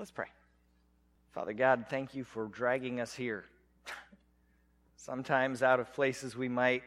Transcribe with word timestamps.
Let's 0.00 0.10
pray. 0.10 0.28
Father 1.32 1.52
God, 1.52 1.84
thank 1.90 2.14
you 2.14 2.24
for 2.24 2.46
dragging 2.46 3.00
us 3.00 3.12
here. 3.14 3.44
Sometimes 4.96 5.62
out 5.62 5.78
of 5.78 5.92
places 5.92 6.34
we 6.34 6.48
might 6.48 6.82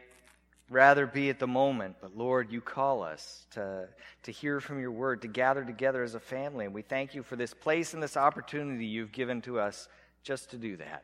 rather 0.68 1.06
be 1.06 1.30
at 1.30 1.38
the 1.38 1.46
moment, 1.46 1.98
but 2.02 2.18
Lord, 2.18 2.52
you 2.52 2.60
call 2.60 3.04
us 3.04 3.46
to, 3.52 3.88
to 4.24 4.32
hear 4.32 4.60
from 4.60 4.82
your 4.82 4.90
word, 4.90 5.22
to 5.22 5.28
gather 5.28 5.64
together 5.64 6.02
as 6.02 6.16
a 6.16 6.20
family. 6.20 6.66
And 6.66 6.74
we 6.74 6.82
thank 6.82 7.14
you 7.14 7.22
for 7.22 7.36
this 7.36 7.54
place 7.54 7.94
and 7.94 8.02
this 8.02 8.18
opportunity 8.18 8.88
you've 8.88 9.12
given 9.12 9.44
to 9.44 9.60
us 9.60 9.88
just 10.24 10.50
to 10.50 10.58
do 10.58 10.76
that, 10.78 11.04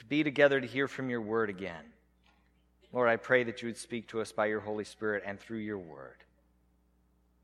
to 0.00 0.04
be 0.04 0.22
together 0.22 0.60
to 0.60 0.66
hear 0.66 0.86
from 0.86 1.08
your 1.08 1.22
word 1.22 1.48
again. 1.48 1.84
Lord, 2.92 3.08
I 3.08 3.16
pray 3.16 3.42
that 3.44 3.62
you 3.62 3.68
would 3.68 3.78
speak 3.78 4.08
to 4.08 4.20
us 4.20 4.32
by 4.32 4.46
your 4.46 4.60
Holy 4.60 4.84
Spirit 4.84 5.22
and 5.24 5.40
through 5.40 5.60
your 5.60 5.78
word. 5.78 6.18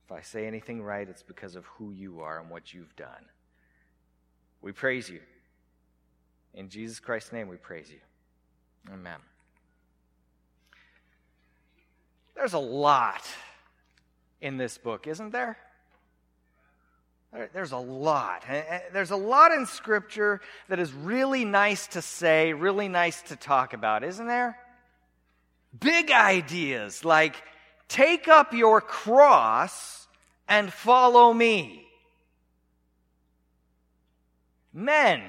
If 0.05 0.13
I 0.13 0.21
say 0.21 0.47
anything 0.47 0.83
right, 0.83 1.09
it's 1.09 1.23
because 1.23 1.57
of 1.57 1.65
who 1.65 1.93
you 1.93 2.21
are 2.21 2.39
and 2.39 2.51
what 2.51 2.75
you've 2.75 2.95
done. 2.97 3.25
We 4.63 4.73
praise 4.73 5.11
you. 5.11 5.21
In 6.55 6.69
Jesus 6.69 7.01
Christ's 7.01 7.33
name, 7.33 7.49
we 7.49 7.57
praise 7.57 7.91
you. 7.91 7.99
Amen. 8.93 9.19
There's 12.35 12.55
a 12.55 12.59
lot 12.59 13.23
in 14.41 14.57
this 14.57 14.79
book, 14.79 15.07
isn't 15.07 15.31
there? 15.31 15.59
There's 17.55 17.73
a 17.73 17.79
lot. 17.79 18.45
Eh, 18.47 18.63
eh, 18.69 18.81
there's 18.93 19.11
a 19.11 19.17
lot 19.17 19.53
in 19.53 19.65
Scripture 19.65 20.41
that 20.69 20.79
is 20.79 20.93
really 20.93 21.47
nice 21.47 21.87
to 21.89 22.03
say, 22.03 22.53
really 22.53 22.89
nice 22.89 23.23
to 23.23 23.37
talk 23.37 23.73
about, 23.73 24.05
isn't 24.05 24.27
there? 24.27 24.59
Big 25.79 26.11
ideas 26.11 27.05
like 27.07 27.37
take 27.89 28.29
up 28.29 28.53
your 28.53 28.83
cross 28.83 30.07
and 30.47 30.71
follow 30.71 31.33
me. 31.33 31.87
Men, 34.73 35.23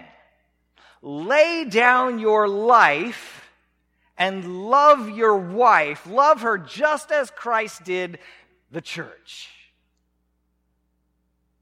lay 1.01 1.65
down 1.65 2.19
your 2.19 2.47
life 2.47 3.49
and 4.17 4.69
love 4.69 5.09
your 5.09 5.35
wife. 5.35 6.07
Love 6.07 6.41
her 6.41 6.57
just 6.57 7.11
as 7.11 7.31
Christ 7.31 7.83
did 7.83 8.19
the 8.71 8.81
church. 8.81 9.49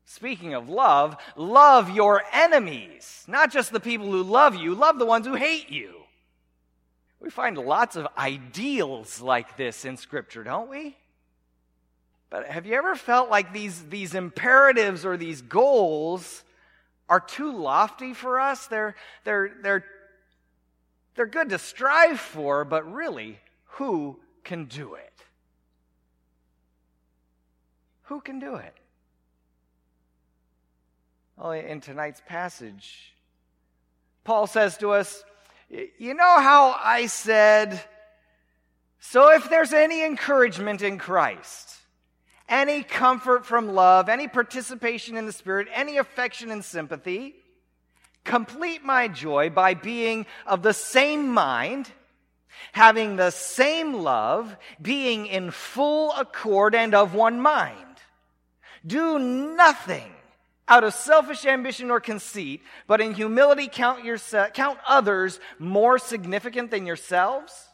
Speaking 0.06 0.54
of 0.54 0.70
love, 0.70 1.16
love 1.36 1.90
your 1.90 2.22
enemies. 2.34 3.24
Not 3.28 3.52
just 3.52 3.72
the 3.72 3.80
people 3.80 4.12
who 4.12 4.24
love 4.24 4.56
you, 4.56 4.76
love 4.76 5.00
the 5.00 5.06
ones 5.06 5.26
who 5.26 5.36
hate 5.36 5.70
you. 5.70 6.02
We 7.20 7.30
find 7.30 7.58
lots 7.58 7.96
of 7.96 8.08
ideals 8.18 9.22
like 9.22 9.56
this 9.56 9.86
in 9.86 9.96
Scripture, 9.96 10.44
don't 10.44 10.70
we? 10.70 10.98
But 12.30 12.48
have 12.48 12.66
you 12.66 12.76
ever 12.76 12.96
felt 12.96 13.30
like 13.30 13.54
these, 13.54 13.84
these 13.90 14.16
imperatives 14.16 15.06
or 15.06 15.18
these 15.18 15.42
goals 15.42 16.44
are 17.10 17.20
too 17.20 17.56
lofty 17.56 18.14
for 18.14 18.40
us? 18.40 18.68
They're, 18.68 18.96
they're, 19.24 19.52
they're 19.62 19.86
they're 21.16 21.26
good 21.26 21.50
to 21.50 21.60
strive 21.60 22.20
for, 22.20 22.64
but 22.64 22.92
really, 22.92 23.40
who 23.66 24.20
can 24.44 24.66
do 24.66 24.96
it? 24.96 25.14
Who 28.04 28.22
can 28.22 28.40
do 28.40 28.56
it? 28.56 28.76
Well, 31.38 31.52
in 31.52 31.82
tonight's 31.82 32.22
passage, 32.26 33.14
Paul 34.24 34.48
says 34.48 34.78
to 34.78 34.92
us, 34.92 35.24
You 35.70 36.14
know 36.14 36.40
how 36.40 36.76
I 36.82 37.08
said, 37.08 37.82
so 39.00 39.32
if 39.32 39.50
there's 39.50 39.74
any 39.74 40.04
encouragement 40.04 40.82
in 40.82 40.98
Christ, 40.98 41.78
any 42.52 42.84
comfort 42.84 43.48
from 43.48 43.74
love, 43.74 44.10
any 44.10 44.28
participation 44.28 45.18
in 45.18 45.26
the 45.26 45.32
Spirit, 45.32 45.68
any 45.74 45.98
affection 45.98 46.52
and 46.52 46.64
sympathy, 46.64 47.36
Complete 48.24 48.84
my 48.84 49.08
joy 49.08 49.50
by 49.50 49.74
being 49.74 50.26
of 50.46 50.62
the 50.62 50.74
same 50.74 51.32
mind, 51.32 51.92
having 52.72 53.16
the 53.16 53.32
same 53.32 53.96
love, 53.96 54.56
being 54.82 55.26
in 55.26 55.52
full 55.52 56.12
accord 56.14 56.76
and 56.76 56.94
of 56.94 57.16
one 57.16 57.42
mind. 57.42 57.78
Do 58.86 59.18
nothing 59.18 60.12
out 60.68 60.84
of 60.84 60.94
selfish 60.94 61.46
ambition 61.46 61.90
or 61.90 62.00
conceit, 62.00 62.62
but 62.86 63.02
in 63.02 63.14
humility 63.14 63.68
count, 63.68 64.04
count 64.54 64.80
others 64.88 65.40
more 65.58 65.98
significant 65.98 66.70
than 66.70 66.86
yourselves. 66.86 67.70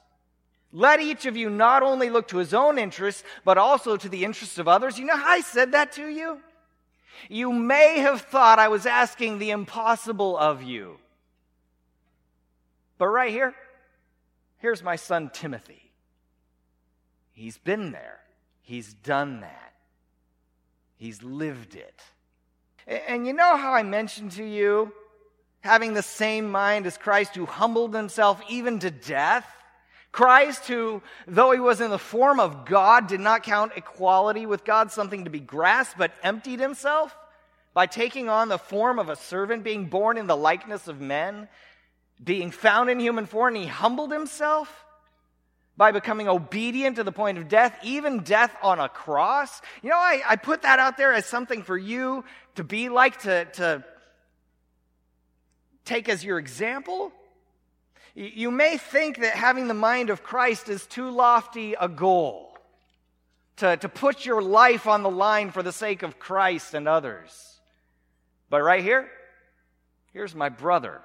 Let 0.74 1.00
each 1.00 1.26
of 1.26 1.38
you 1.38 1.50
not 1.50 1.82
only 1.82 2.10
look 2.10 2.28
to 2.30 2.38
his 2.38 2.54
own 2.54 2.78
interests, 2.78 3.24
but 3.46 3.58
also 3.58 3.96
to 3.98 4.10
the 4.10 4.26
interests 4.26 4.58
of 4.58 4.68
others. 4.68 5.00
You 5.00 5.06
know 5.06 5.16
how 5.16 5.32
I 5.32 5.42
said 5.42 5.72
that 5.72 5.94
to 5.94 6.08
you? 6.08 6.40
You 7.30 7.52
may 7.52 8.00
have 8.00 8.22
thought 8.22 8.60
I 8.60 8.68
was 8.68 8.86
asking 8.86 9.40
the 9.40 9.52
impossible 9.52 10.38
of 10.38 10.64
you. 10.64 10.98
But 12.98 13.08
right 13.08 13.32
here, 13.32 13.54
here's 14.58 14.84
my 14.84 14.96
son 14.96 15.30
Timothy. 15.34 15.92
He's 17.34 17.58
been 17.58 17.92
there, 17.92 18.20
he's 18.62 18.94
done 18.94 19.42
that, 19.42 19.74
he's 20.98 21.22
lived 21.22 21.76
it. 21.76 22.02
And 22.88 23.28
you 23.28 23.34
know 23.34 23.58
how 23.58 23.74
I 23.74 23.84
mentioned 23.84 24.32
to 24.34 24.44
you 24.44 24.94
having 25.62 25.94
the 25.94 26.02
same 26.02 26.50
mind 26.50 26.88
as 26.88 26.98
Christ 26.98 27.36
who 27.36 27.46
humbled 27.46 27.94
himself 27.94 28.42
even 28.50 28.80
to 28.80 28.90
death? 28.90 29.46
Christ, 30.18 30.66
who, 30.66 31.04
though 31.28 31.52
he 31.52 31.60
was 31.60 31.80
in 31.80 31.92
the 31.92 32.00
form 32.00 32.40
of 32.40 32.66
God, 32.66 33.06
did 33.06 33.20
not 33.20 33.44
count 33.44 33.74
equality 33.76 34.48
with 34.48 34.66
God 34.66 34.92
something 34.92 35.26
to 35.26 35.30
be 35.30 35.40
grasped, 35.40 35.96
but 35.96 36.12
emptied 36.24 36.60
himself 36.60 37.16
by 37.76 37.86
taking 37.86 38.28
on 38.28 38.50
the 38.50 38.58
form 38.58 38.98
of 38.98 39.10
a 39.10 39.16
servant, 39.16 39.64
being 39.64 39.86
born 39.86 40.18
in 40.18 40.26
the 40.26 40.36
likeness 40.36 40.88
of 40.88 41.00
men, 41.00 41.48
being 42.24 42.50
found 42.50 42.90
in 42.90 43.00
human 43.00 43.28
form, 43.28 43.54
he 43.54 43.68
humbled 43.68 44.12
himself 44.12 44.86
by 45.78 45.92
becoming 45.92 46.28
obedient 46.28 46.96
to 46.96 47.04
the 47.04 47.12
point 47.12 47.38
of 47.38 47.48
death, 47.48 47.78
even 47.84 48.24
death 48.24 48.58
on 48.64 48.80
a 48.80 48.90
cross. 48.90 49.62
You 49.84 49.92
know, 49.92 49.98
I, 49.98 50.24
I 50.28 50.36
put 50.36 50.64
that 50.64 50.80
out 50.80 50.98
there 50.98 51.14
as 51.14 51.28
something 51.28 51.62
for 51.62 51.78
you 51.78 52.26
to 52.56 52.64
be 52.64 52.90
like, 52.90 53.22
to, 53.22 53.46
to 53.46 53.84
take 55.86 56.10
as 56.10 56.26
your 56.26 56.40
example. 56.40 57.12
You 58.20 58.50
may 58.50 58.78
think 58.78 59.20
that 59.20 59.36
having 59.36 59.68
the 59.68 59.76
mind 59.76 60.10
of 60.10 60.24
Christ 60.24 60.70
is 60.70 60.88
too 60.88 61.12
lofty 61.12 61.76
a 61.80 61.88
goal, 61.88 62.58
to, 63.58 63.78
to 63.78 63.88
put 63.88 64.26
your 64.26 64.42
life 64.42 64.88
on 64.88 65.04
the 65.04 65.10
line 65.10 65.52
for 65.52 65.62
the 65.62 65.72
sake 65.72 66.02
of 66.02 66.18
Christ 66.18 66.74
and 66.74 66.88
others. 66.88 67.60
But 68.50 68.64
right 68.64 68.82
here, 68.82 69.08
here's 70.14 70.34
my 70.34 70.50
brother, 70.50 71.00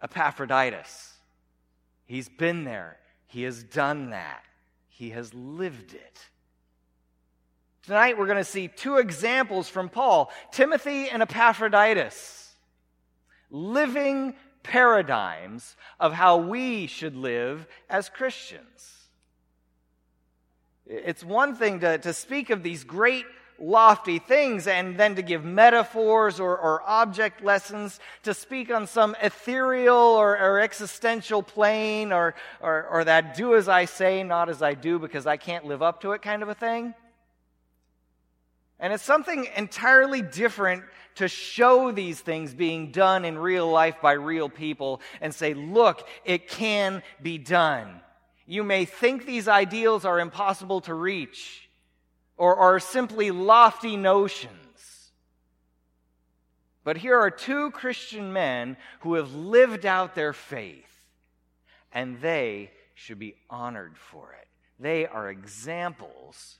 Epaphroditus. 0.00 1.12
He's 2.04 2.28
been 2.28 2.62
there, 2.62 2.98
he 3.26 3.42
has 3.42 3.64
done 3.64 4.10
that, 4.10 4.44
he 4.86 5.10
has 5.10 5.34
lived 5.34 5.92
it. 5.92 6.20
Tonight, 7.82 8.16
we're 8.16 8.26
going 8.26 8.38
to 8.38 8.44
see 8.44 8.68
two 8.68 8.98
examples 8.98 9.68
from 9.68 9.88
Paul 9.88 10.30
Timothy 10.52 11.08
and 11.08 11.20
Epaphroditus, 11.20 12.54
living 13.50 14.36
paradigms 14.62 15.76
of 15.98 16.12
how 16.12 16.36
we 16.36 16.86
should 16.86 17.16
live 17.16 17.66
as 17.88 18.08
Christians. 18.08 19.08
It's 20.86 21.22
one 21.22 21.54
thing 21.54 21.80
to, 21.80 21.98
to 21.98 22.12
speak 22.12 22.50
of 22.50 22.62
these 22.62 22.84
great 22.84 23.26
lofty 23.60 24.18
things 24.18 24.66
and 24.66 24.96
then 24.96 25.16
to 25.16 25.22
give 25.22 25.44
metaphors 25.44 26.40
or, 26.40 26.56
or 26.56 26.82
object 26.86 27.42
lessons, 27.42 28.00
to 28.22 28.32
speak 28.32 28.70
on 28.70 28.86
some 28.86 29.16
ethereal 29.22 29.96
or, 29.96 30.38
or 30.38 30.60
existential 30.60 31.42
plane 31.42 32.12
or, 32.12 32.34
or, 32.60 32.86
or 32.86 33.04
that 33.04 33.36
do 33.36 33.54
as 33.54 33.68
I 33.68 33.84
say, 33.84 34.22
not 34.22 34.48
as 34.48 34.62
I 34.62 34.74
do 34.74 34.98
because 34.98 35.26
I 35.26 35.36
can't 35.36 35.66
live 35.66 35.82
up 35.82 36.00
to 36.02 36.12
it 36.12 36.22
kind 36.22 36.42
of 36.42 36.48
a 36.48 36.54
thing. 36.54 36.94
And 38.80 38.92
it's 38.92 39.02
something 39.02 39.48
entirely 39.56 40.22
different 40.22 40.84
to 41.16 41.26
show 41.26 41.90
these 41.90 42.20
things 42.20 42.54
being 42.54 42.92
done 42.92 43.24
in 43.24 43.36
real 43.36 43.68
life 43.68 44.00
by 44.00 44.12
real 44.12 44.48
people 44.48 45.00
and 45.20 45.34
say, 45.34 45.52
look, 45.52 46.06
it 46.24 46.48
can 46.48 47.02
be 47.20 47.38
done. 47.38 48.00
You 48.46 48.62
may 48.62 48.84
think 48.84 49.26
these 49.26 49.48
ideals 49.48 50.04
are 50.04 50.20
impossible 50.20 50.80
to 50.82 50.94
reach 50.94 51.68
or 52.36 52.56
are 52.56 52.78
simply 52.78 53.32
lofty 53.32 53.96
notions. 53.96 54.54
But 56.84 56.96
here 56.96 57.18
are 57.18 57.32
two 57.32 57.72
Christian 57.72 58.32
men 58.32 58.76
who 59.00 59.14
have 59.14 59.34
lived 59.34 59.84
out 59.84 60.14
their 60.14 60.32
faith, 60.32 60.86
and 61.92 62.20
they 62.20 62.70
should 62.94 63.18
be 63.18 63.34
honored 63.50 63.98
for 63.98 64.32
it. 64.40 64.48
They 64.78 65.04
are 65.04 65.28
examples 65.28 66.58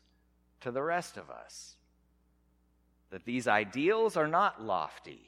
to 0.60 0.72
the 0.72 0.82
rest 0.82 1.16
of 1.16 1.31
us 1.31 1.77
that 3.10 3.25
these 3.25 3.49
ideals 3.49 4.16
are 4.16 4.28
not 4.28 4.62
lofty, 4.62 5.20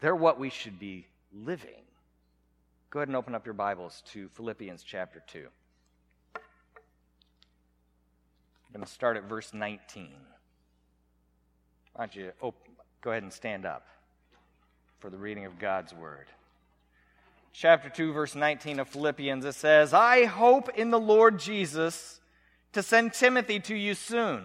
they're 0.00 0.16
what 0.16 0.38
we 0.38 0.50
should 0.50 0.78
be 0.78 1.06
living. 1.32 1.70
Go 2.90 3.00
ahead 3.00 3.08
and 3.08 3.16
open 3.16 3.34
up 3.34 3.44
your 3.44 3.54
Bibles 3.54 4.02
to 4.12 4.28
Philippians 4.28 4.82
chapter 4.82 5.22
2. 5.26 5.46
I'm 6.36 6.42
going 8.72 8.84
to 8.84 8.90
start 8.92 9.16
at 9.16 9.24
verse 9.24 9.52
19. 9.52 10.10
Why 11.94 12.04
don't 12.04 12.14
you 12.14 12.32
op- 12.40 12.68
Go 13.00 13.10
ahead 13.10 13.22
and 13.22 13.32
stand 13.32 13.66
up 13.66 13.86
for 14.98 15.10
the 15.10 15.18
reading 15.18 15.44
of 15.44 15.58
God's 15.58 15.92
word. 15.92 16.26
Chapter 17.52 17.90
2, 17.90 18.12
verse 18.12 18.34
19 18.34 18.80
of 18.80 18.88
Philippians, 18.88 19.44
it 19.44 19.54
says, 19.54 19.92
I 19.92 20.24
hope 20.24 20.70
in 20.70 20.90
the 20.90 20.98
Lord 20.98 21.38
Jesus 21.38 22.20
to 22.72 22.82
send 22.82 23.12
Timothy 23.12 23.60
to 23.60 23.74
you 23.74 23.94
soon, 23.94 24.44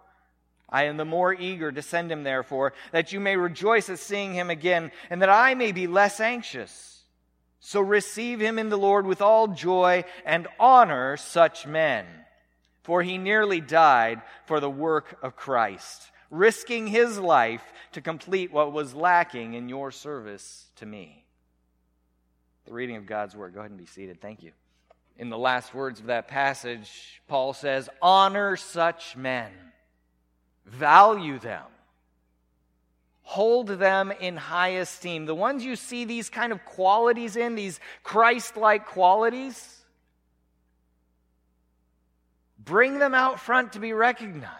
I 0.71 0.85
am 0.85 0.95
the 0.97 1.05
more 1.05 1.33
eager 1.33 1.71
to 1.71 1.81
send 1.81 2.11
him, 2.11 2.23
therefore, 2.23 2.73
that 2.91 3.11
you 3.11 3.19
may 3.19 3.35
rejoice 3.35 3.89
at 3.89 3.99
seeing 3.99 4.33
him 4.33 4.49
again, 4.49 4.91
and 5.09 5.21
that 5.21 5.29
I 5.29 5.53
may 5.53 5.73
be 5.73 5.85
less 5.85 6.21
anxious. 6.21 7.03
So 7.59 7.81
receive 7.81 8.39
him 8.39 8.57
in 8.57 8.69
the 8.69 8.77
Lord 8.77 9.05
with 9.05 9.21
all 9.21 9.49
joy 9.49 10.05
and 10.25 10.47
honor 10.59 11.17
such 11.17 11.67
men. 11.67 12.05
For 12.83 13.03
he 13.03 13.17
nearly 13.17 13.61
died 13.61 14.21
for 14.45 14.59
the 14.59 14.69
work 14.69 15.19
of 15.21 15.35
Christ, 15.35 16.09
risking 16.31 16.87
his 16.87 17.19
life 17.19 17.61
to 17.91 18.01
complete 18.01 18.51
what 18.51 18.71
was 18.71 18.95
lacking 18.95 19.53
in 19.53 19.69
your 19.69 19.91
service 19.91 20.69
to 20.77 20.85
me. 20.85 21.25
The 22.65 22.73
reading 22.73 22.95
of 22.95 23.05
God's 23.05 23.35
word. 23.35 23.53
Go 23.53 23.59
ahead 23.59 23.71
and 23.71 23.79
be 23.79 23.85
seated. 23.85 24.21
Thank 24.21 24.41
you. 24.41 24.53
In 25.17 25.29
the 25.29 25.37
last 25.37 25.75
words 25.75 25.99
of 25.99 26.07
that 26.07 26.29
passage, 26.29 27.21
Paul 27.27 27.53
says, 27.53 27.89
Honor 28.01 28.55
such 28.55 29.15
men 29.15 29.51
value 30.71 31.39
them, 31.39 31.63
hold 33.23 33.67
them 33.67 34.11
in 34.11 34.37
high 34.37 34.69
esteem. 34.69 35.25
The 35.25 35.35
ones 35.35 35.63
you 35.63 35.75
see 35.75 36.05
these 36.05 36.29
kind 36.29 36.51
of 36.51 36.63
qualities 36.65 37.35
in, 37.35 37.55
these 37.55 37.79
Christ 38.03 38.57
like 38.57 38.87
qualities, 38.87 39.77
bring 42.57 42.99
them 42.99 43.13
out 43.13 43.39
front 43.39 43.73
to 43.73 43.79
be 43.79 43.93
recognized. 43.93 44.57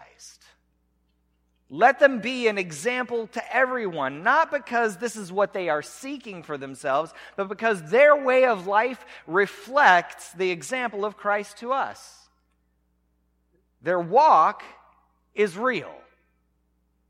Let 1.73 1.99
them 1.99 2.19
be 2.19 2.49
an 2.49 2.57
example 2.57 3.27
to 3.27 3.55
everyone, 3.55 4.23
not 4.23 4.51
because 4.51 4.97
this 4.97 5.15
is 5.15 5.31
what 5.31 5.53
they 5.53 5.69
are 5.69 5.81
seeking 5.81 6.43
for 6.43 6.57
themselves, 6.57 7.13
but 7.37 7.47
because 7.47 7.89
their 7.89 8.13
way 8.13 8.43
of 8.43 8.67
life 8.67 9.05
reflects 9.25 10.33
the 10.33 10.51
example 10.51 11.05
of 11.05 11.15
Christ 11.15 11.59
to 11.59 11.71
us. 11.71 12.27
Their 13.81 14.01
walk 14.01 14.63
is 15.33 15.57
real. 15.57 16.00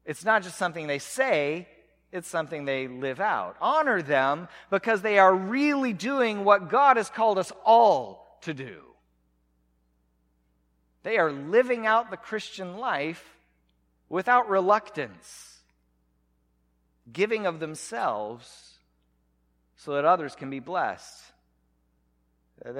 It's 0.05 0.25
not 0.25 0.43
just 0.43 0.57
something 0.57 0.87
they 0.87 0.99
say, 0.99 1.67
it's 2.11 2.27
something 2.27 2.65
they 2.65 2.87
live 2.87 3.19
out. 3.19 3.55
Honor 3.61 4.01
them 4.01 4.47
because 4.69 5.01
they 5.01 5.19
are 5.19 5.33
really 5.33 5.93
doing 5.93 6.43
what 6.43 6.69
God 6.69 6.97
has 6.97 7.09
called 7.09 7.37
us 7.37 7.51
all 7.65 8.37
to 8.41 8.53
do. 8.53 8.81
They 11.03 11.17
are 11.17 11.31
living 11.31 11.85
out 11.85 12.11
the 12.11 12.17
Christian 12.17 12.77
life 12.77 13.23
without 14.09 14.49
reluctance, 14.49 15.59
giving 17.11 17.45
of 17.45 17.59
themselves 17.59 18.75
so 19.77 19.93
that 19.93 20.05
others 20.05 20.35
can 20.35 20.49
be 20.49 20.59
blessed. 20.59 21.30
Uh, 22.63 22.71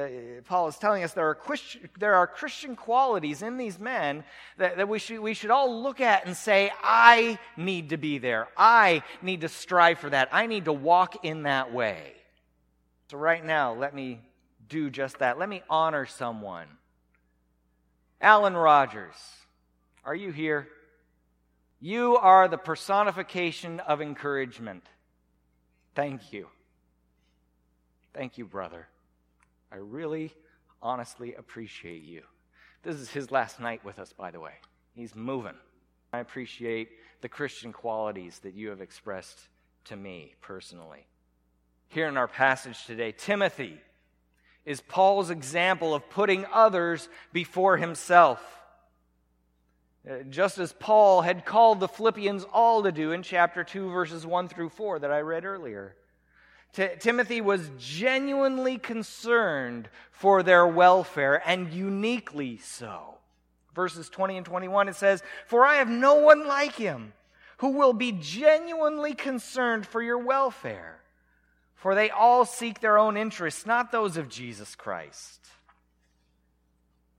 Paul 0.45 0.67
is 0.67 0.77
telling 0.77 1.03
us 1.03 1.13
there 1.13 1.27
are, 1.27 1.35
Christian, 1.35 1.89
there 1.97 2.13
are 2.13 2.27
Christian 2.27 2.75
qualities 2.75 3.41
in 3.41 3.57
these 3.57 3.79
men 3.79 4.23
that, 4.57 4.77
that 4.77 4.87
we, 4.87 4.99
should, 4.99 5.19
we 5.19 5.33
should 5.33 5.49
all 5.49 5.81
look 5.81 5.99
at 5.99 6.27
and 6.27 6.37
say, 6.37 6.71
I 6.83 7.39
need 7.57 7.89
to 7.89 7.97
be 7.97 8.19
there. 8.19 8.47
I 8.55 9.01
need 9.23 9.41
to 9.41 9.49
strive 9.49 9.97
for 9.97 10.09
that. 10.11 10.29
I 10.31 10.45
need 10.45 10.65
to 10.65 10.73
walk 10.73 11.25
in 11.25 11.43
that 11.43 11.73
way. 11.73 12.13
So, 13.09 13.17
right 13.17 13.43
now, 13.43 13.73
let 13.73 13.95
me 13.95 14.21
do 14.69 14.89
just 14.91 15.17
that. 15.19 15.39
Let 15.39 15.49
me 15.49 15.63
honor 15.67 16.05
someone. 16.05 16.67
Alan 18.21 18.55
Rogers, 18.55 19.15
are 20.05 20.15
you 20.15 20.31
here? 20.31 20.67
You 21.79 22.17
are 22.17 22.47
the 22.47 22.59
personification 22.59 23.79
of 23.79 23.99
encouragement. 23.99 24.83
Thank 25.95 26.31
you. 26.31 26.47
Thank 28.13 28.37
you, 28.37 28.45
brother. 28.45 28.87
I 29.71 29.77
really, 29.77 30.33
honestly 30.81 31.35
appreciate 31.35 32.03
you. 32.03 32.23
This 32.83 32.95
is 32.95 33.09
his 33.09 33.31
last 33.31 33.59
night 33.59 33.85
with 33.85 33.99
us, 33.99 34.11
by 34.13 34.31
the 34.31 34.39
way. 34.39 34.53
He's 34.93 35.15
moving. 35.15 35.55
I 36.11 36.19
appreciate 36.19 36.89
the 37.21 37.29
Christian 37.29 37.71
qualities 37.71 38.39
that 38.39 38.53
you 38.53 38.69
have 38.69 38.81
expressed 38.81 39.39
to 39.85 39.95
me 39.95 40.35
personally. 40.41 41.05
Here 41.87 42.07
in 42.07 42.17
our 42.17 42.27
passage 42.27 42.85
today, 42.85 43.11
Timothy 43.11 43.79
is 44.65 44.81
Paul's 44.81 45.29
example 45.29 45.93
of 45.93 46.09
putting 46.09 46.45
others 46.51 47.07
before 47.31 47.77
himself. 47.77 48.41
Uh, 50.09 50.23
just 50.29 50.57
as 50.57 50.73
Paul 50.73 51.21
had 51.21 51.45
called 51.45 51.79
the 51.79 51.87
Philippians 51.87 52.43
all 52.51 52.83
to 52.83 52.91
do 52.91 53.11
in 53.11 53.23
chapter 53.23 53.63
2, 53.63 53.89
verses 53.89 54.25
1 54.25 54.47
through 54.47 54.69
4 54.69 54.99
that 54.99 55.11
I 55.11 55.21
read 55.21 55.45
earlier. 55.45 55.95
T- 56.73 56.87
Timothy 56.99 57.41
was 57.41 57.69
genuinely 57.77 58.77
concerned 58.77 59.89
for 60.11 60.43
their 60.43 60.65
welfare, 60.65 61.41
and 61.45 61.73
uniquely 61.73 62.57
so. 62.57 63.17
Verses 63.75 64.09
20 64.09 64.37
and 64.37 64.45
21, 64.45 64.89
it 64.89 64.95
says, 64.95 65.23
For 65.47 65.65
I 65.65 65.75
have 65.75 65.89
no 65.89 66.15
one 66.15 66.45
like 66.45 66.75
him 66.75 67.13
who 67.57 67.69
will 67.69 67.93
be 67.93 68.11
genuinely 68.11 69.13
concerned 69.13 69.85
for 69.85 70.01
your 70.01 70.17
welfare, 70.17 70.99
for 71.75 71.95
they 71.95 72.09
all 72.09 72.45
seek 72.45 72.79
their 72.79 72.97
own 72.97 73.17
interests, 73.17 73.65
not 73.65 73.91
those 73.91 74.17
of 74.17 74.29
Jesus 74.29 74.75
Christ. 74.75 75.39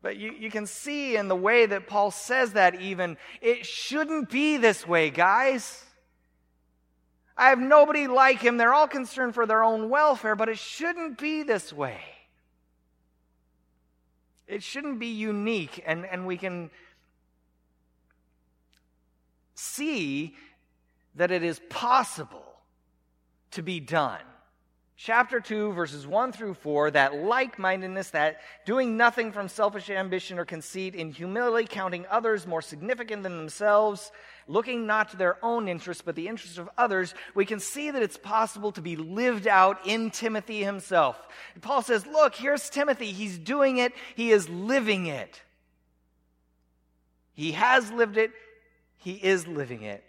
But 0.03 0.17
you, 0.17 0.33
you 0.33 0.51
can 0.51 0.67
see 0.67 1.17
in 1.17 1.29
the 1.29 1.37
way 1.37 1.67
that 1.67 1.87
Paul 1.87 2.11
says 2.11 2.55
that, 2.55 2.81
even, 2.81 3.17
it 3.41 3.65
shouldn't 3.65 4.31
be 4.31 4.57
this 4.57 4.87
way, 4.87 5.11
guys. 5.11 5.85
I 7.43 7.49
have 7.49 7.59
nobody 7.59 8.07
like 8.07 8.39
him. 8.39 8.57
They're 8.57 8.73
all 8.73 8.87
concerned 8.87 9.35
for 9.35 9.47
their 9.47 9.65
own 9.65 9.91
welfare, 9.91 10.37
but 10.37 10.49
it 10.49 10.59
shouldn't 10.59 11.19
be 11.19 11.43
this 11.43 11.73
way. 11.73 12.01
It 14.47 14.63
shouldn't 14.63 15.01
be 15.01 15.09
unique, 15.09 15.83
and, 15.85 16.07
and 16.07 16.25
we 16.25 16.37
can 16.37 16.71
see 19.57 20.37
that 21.17 21.33
it 21.33 21.43
is 21.43 21.61
possible 21.69 22.45
to 23.51 23.61
be 23.61 23.81
done 23.81 24.21
chapter 25.05 25.41
2, 25.41 25.73
verses 25.73 26.07
1 26.07 26.31
through 26.31 26.55
4, 26.55 26.93
that 26.93 27.17
like 27.25 27.59
mindedness, 27.59 28.11
that 28.11 28.41
doing 28.65 28.97
nothing 28.97 29.33
from 29.33 29.49
selfish 29.49 29.91
ambition 29.91 30.39
or 30.39 30.45
conceit, 30.45 30.95
in 30.95 31.11
humility 31.11 31.67
counting 31.69 32.07
others 32.09 32.47
more 32.47 32.63
significant 32.63 33.25
than 33.25 33.37
themselves, 33.37 34.13
looking 34.47 34.87
not 34.87 35.11
to 35.11 35.17
their 35.17 35.45
own 35.45 35.67
interests, 35.67 36.05
but 36.07 36.15
the 36.15 36.29
interests 36.29 36.57
of 36.57 36.71
others, 36.79 37.15
we 37.35 37.45
can 37.45 37.59
see 37.59 37.91
that 37.91 38.01
it's 38.01 38.17
possible 38.17 38.71
to 38.71 38.81
be 38.81 38.95
lived 38.95 39.49
out 39.49 39.85
in 39.85 40.09
Timothy 40.09 40.63
himself. 40.63 41.19
Paul 41.61 41.83
says, 41.83 42.07
Look, 42.07 42.37
here's 42.37 42.71
Timothy. 42.71 43.11
He's 43.11 43.39
doing 43.39 43.79
it, 43.79 43.93
he 44.15 44.31
is 44.31 44.49
living 44.49 45.07
it. 45.07 45.43
He 47.35 47.53
has 47.53 47.91
lived 47.91 48.19
it, 48.19 48.31
he 48.99 49.15
is 49.15 49.49
living 49.49 49.83
it. 49.83 50.05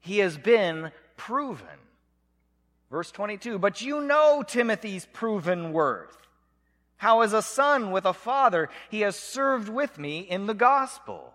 He 0.00 0.20
has 0.20 0.38
been 0.38 0.92
proven. 1.18 1.66
Verse 2.90 3.10
22 3.10 3.58
But 3.58 3.80
you 3.80 4.00
know 4.00 4.44
Timothy's 4.46 5.06
proven 5.12 5.72
worth. 5.72 6.16
How, 6.98 7.20
as 7.20 7.34
a 7.34 7.42
son 7.42 7.90
with 7.90 8.06
a 8.06 8.14
father, 8.14 8.70
he 8.90 9.02
has 9.02 9.16
served 9.16 9.68
with 9.68 9.98
me 9.98 10.20
in 10.20 10.46
the 10.46 10.54
gospel. 10.54 11.34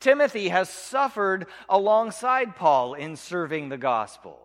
Timothy 0.00 0.48
has 0.48 0.68
suffered 0.68 1.46
alongside 1.68 2.56
Paul 2.56 2.94
in 2.94 3.16
serving 3.16 3.68
the 3.68 3.78
gospel. 3.78 4.38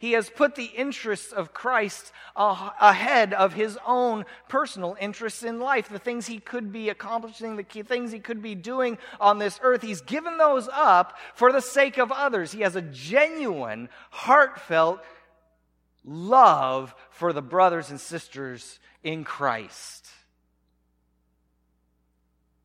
He 0.00 0.12
has 0.12 0.30
put 0.30 0.54
the 0.54 0.64
interests 0.64 1.30
of 1.30 1.52
Christ 1.52 2.10
ah, 2.34 2.74
ahead 2.80 3.34
of 3.34 3.52
his 3.52 3.78
own 3.86 4.24
personal 4.48 4.96
interests 4.98 5.42
in 5.42 5.60
life, 5.60 5.90
the 5.90 5.98
things 5.98 6.26
he 6.26 6.38
could 6.38 6.72
be 6.72 6.88
accomplishing, 6.88 7.56
the 7.56 7.62
things 7.62 8.10
he 8.10 8.18
could 8.18 8.40
be 8.40 8.54
doing 8.54 8.96
on 9.20 9.38
this 9.38 9.60
earth. 9.62 9.82
He's 9.82 10.00
given 10.00 10.38
those 10.38 10.70
up 10.72 11.18
for 11.34 11.52
the 11.52 11.60
sake 11.60 11.98
of 11.98 12.10
others. 12.10 12.50
He 12.50 12.62
has 12.62 12.76
a 12.76 12.82
genuine, 12.82 13.90
heartfelt 14.08 15.02
love 16.04 16.94
for 17.10 17.32
the 17.32 17.42
brothers 17.42 17.90
and 17.90 18.00
sisters 18.00 18.78
in 19.02 19.24
Christ. 19.24 20.08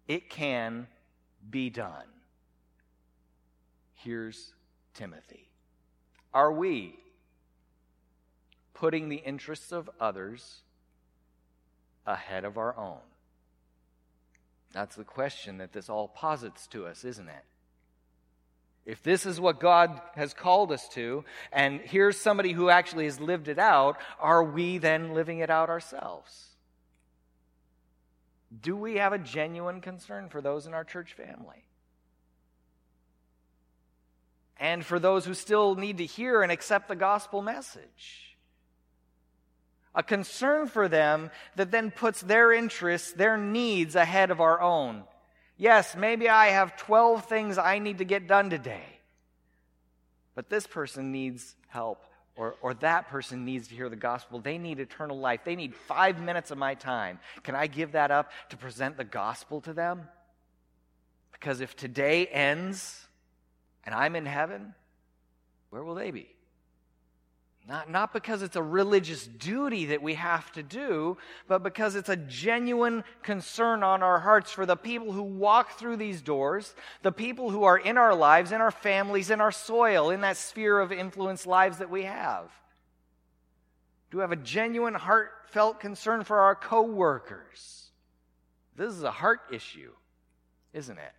It 0.08 0.30
can 0.30 0.88
be 1.50 1.70
done. 1.70 2.06
Here's 3.96 4.54
Timothy. 4.94 5.50
Are 6.34 6.52
we 6.52 6.96
putting 8.74 9.10
the 9.10 9.18
interests 9.18 9.72
of 9.72 9.90
others 10.00 10.62
ahead 12.06 12.46
of 12.46 12.58
our 12.58 12.78
own? 12.78 13.00
That's 14.74 14.96
the 14.96 15.06
question 15.06 15.58
that 15.58 15.72
this 15.72 15.90
all 15.90 16.10
posits 16.10 16.68
to 16.68 16.86
us, 16.86 17.06
isn't 17.06 17.30
it? 17.30 17.46
If 18.86 19.02
this 19.02 19.26
is 19.26 19.40
what 19.40 19.60
God 19.60 20.00
has 20.16 20.34
called 20.34 20.72
us 20.72 20.88
to, 20.90 21.26
and 21.52 21.82
here's 21.82 22.20
somebody 22.22 22.52
who 22.52 22.70
actually 22.70 23.06
has 23.06 23.20
lived 23.20 23.48
it 23.48 23.58
out, 23.58 23.98
are 24.20 24.44
we 24.44 24.78
then 24.78 25.14
living 25.14 25.40
it 25.40 25.50
out 25.50 25.70
ourselves? 25.70 26.50
Do 28.62 28.76
we 28.76 28.98
have 28.98 29.12
a 29.12 29.18
genuine 29.18 29.82
concern 29.82 30.30
for 30.30 30.40
those 30.40 30.68
in 30.68 30.74
our 30.74 30.84
church 30.84 31.14
family? 31.14 31.66
And 34.58 34.86
for 34.86 35.00
those 35.00 35.26
who 35.26 35.34
still 35.34 35.76
need 35.76 35.98
to 35.98 36.06
hear 36.06 36.44
and 36.44 36.52
accept 36.52 36.88
the 36.88 36.96
gospel 36.96 37.42
message? 37.42 38.38
A 39.96 40.04
concern 40.04 40.68
for 40.68 40.88
them 40.88 41.32
that 41.56 41.72
then 41.72 41.90
puts 41.90 42.22
their 42.22 42.52
interests, 42.52 43.14
their 43.14 43.38
needs 43.38 43.96
ahead 43.96 44.30
of 44.30 44.42
our 44.42 44.62
own. 44.62 45.04
Yes, 45.58 45.96
maybe 45.96 46.28
I 46.28 46.48
have 46.48 46.76
12 46.76 47.26
things 47.26 47.58
I 47.58 47.80
need 47.80 48.00
to 48.00 48.06
get 48.06 48.28
done 48.28 48.50
today. 48.50 48.84
But 50.36 50.50
this 50.50 50.68
person 50.68 51.12
needs 51.14 51.56
help, 51.68 52.04
or, 52.36 52.56
or 52.62 52.74
that 52.76 53.08
person 53.08 53.46
needs 53.46 53.70
to 53.70 53.76
hear 53.76 53.88
the 53.88 53.96
gospel. 53.96 54.40
They 54.40 54.58
need 54.58 54.80
eternal 54.80 55.18
life. 55.18 55.42
They 55.46 55.56
need 55.56 55.74
five 55.74 56.20
minutes 56.22 56.52
of 56.52 56.58
my 56.58 56.76
time. 56.76 57.20
Can 57.44 57.56
I 57.56 57.68
give 57.68 57.94
that 57.94 58.12
up 58.12 58.32
to 58.50 58.58
present 58.58 58.98
the 58.98 59.06
gospel 59.06 59.62
to 59.62 59.74
them? 59.74 60.10
Because 61.32 61.62
if 61.62 61.76
today 61.76 62.26
ends 62.28 63.06
and 63.86 63.96
I'm 63.96 64.16
in 64.16 64.26
heaven, 64.26 64.74
where 65.70 65.84
will 65.84 65.96
they 65.96 66.12
be? 66.12 66.35
Not, 67.68 67.90
not 67.90 68.14
because 68.14 68.44
it's 68.44 68.56
a 68.56 68.62
religious 68.62 69.26
duty 69.26 69.86
that 69.88 70.04
we 70.04 70.14
have 70.14 70.52
to 70.52 70.62
do, 70.62 71.18
but 71.48 71.64
because 71.64 71.96
it's 71.96 72.10
a 72.10 72.16
genuine 72.16 73.04
concern 73.24 73.82
on 73.82 74.04
our 74.04 74.20
hearts 74.20 74.52
for 74.52 74.68
the 74.68 74.76
people 74.76 75.12
who 75.12 75.24
walk 75.24 75.80
through 75.80 75.98
these 75.98 76.22
doors, 76.22 76.76
the 77.02 77.12
people 77.12 77.50
who 77.50 77.64
are 77.64 77.78
in 77.78 77.98
our 77.98 78.14
lives, 78.14 78.52
in 78.52 78.62
our 78.62 78.70
families, 78.70 79.32
in 79.32 79.42
our 79.42 79.52
soil, 79.52 80.12
in 80.12 80.22
that 80.22 80.38
sphere 80.38 80.80
of 80.80 80.92
influence 80.92 81.48
lives 81.48 81.80
that 81.80 81.90
we 81.90 82.04
have. 82.04 82.52
Do 84.12 84.18
we 84.18 84.22
have 84.22 84.32
a 84.32 84.36
genuine, 84.36 84.94
heartfelt 84.94 85.80
concern 85.80 86.24
for 86.24 86.42
our 86.42 86.54
coworkers? 86.54 87.90
This 88.76 88.94
is 88.94 89.02
a 89.02 89.12
heart 89.12 89.40
issue, 89.52 89.92
isn't 90.72 91.00
it? 91.00 91.14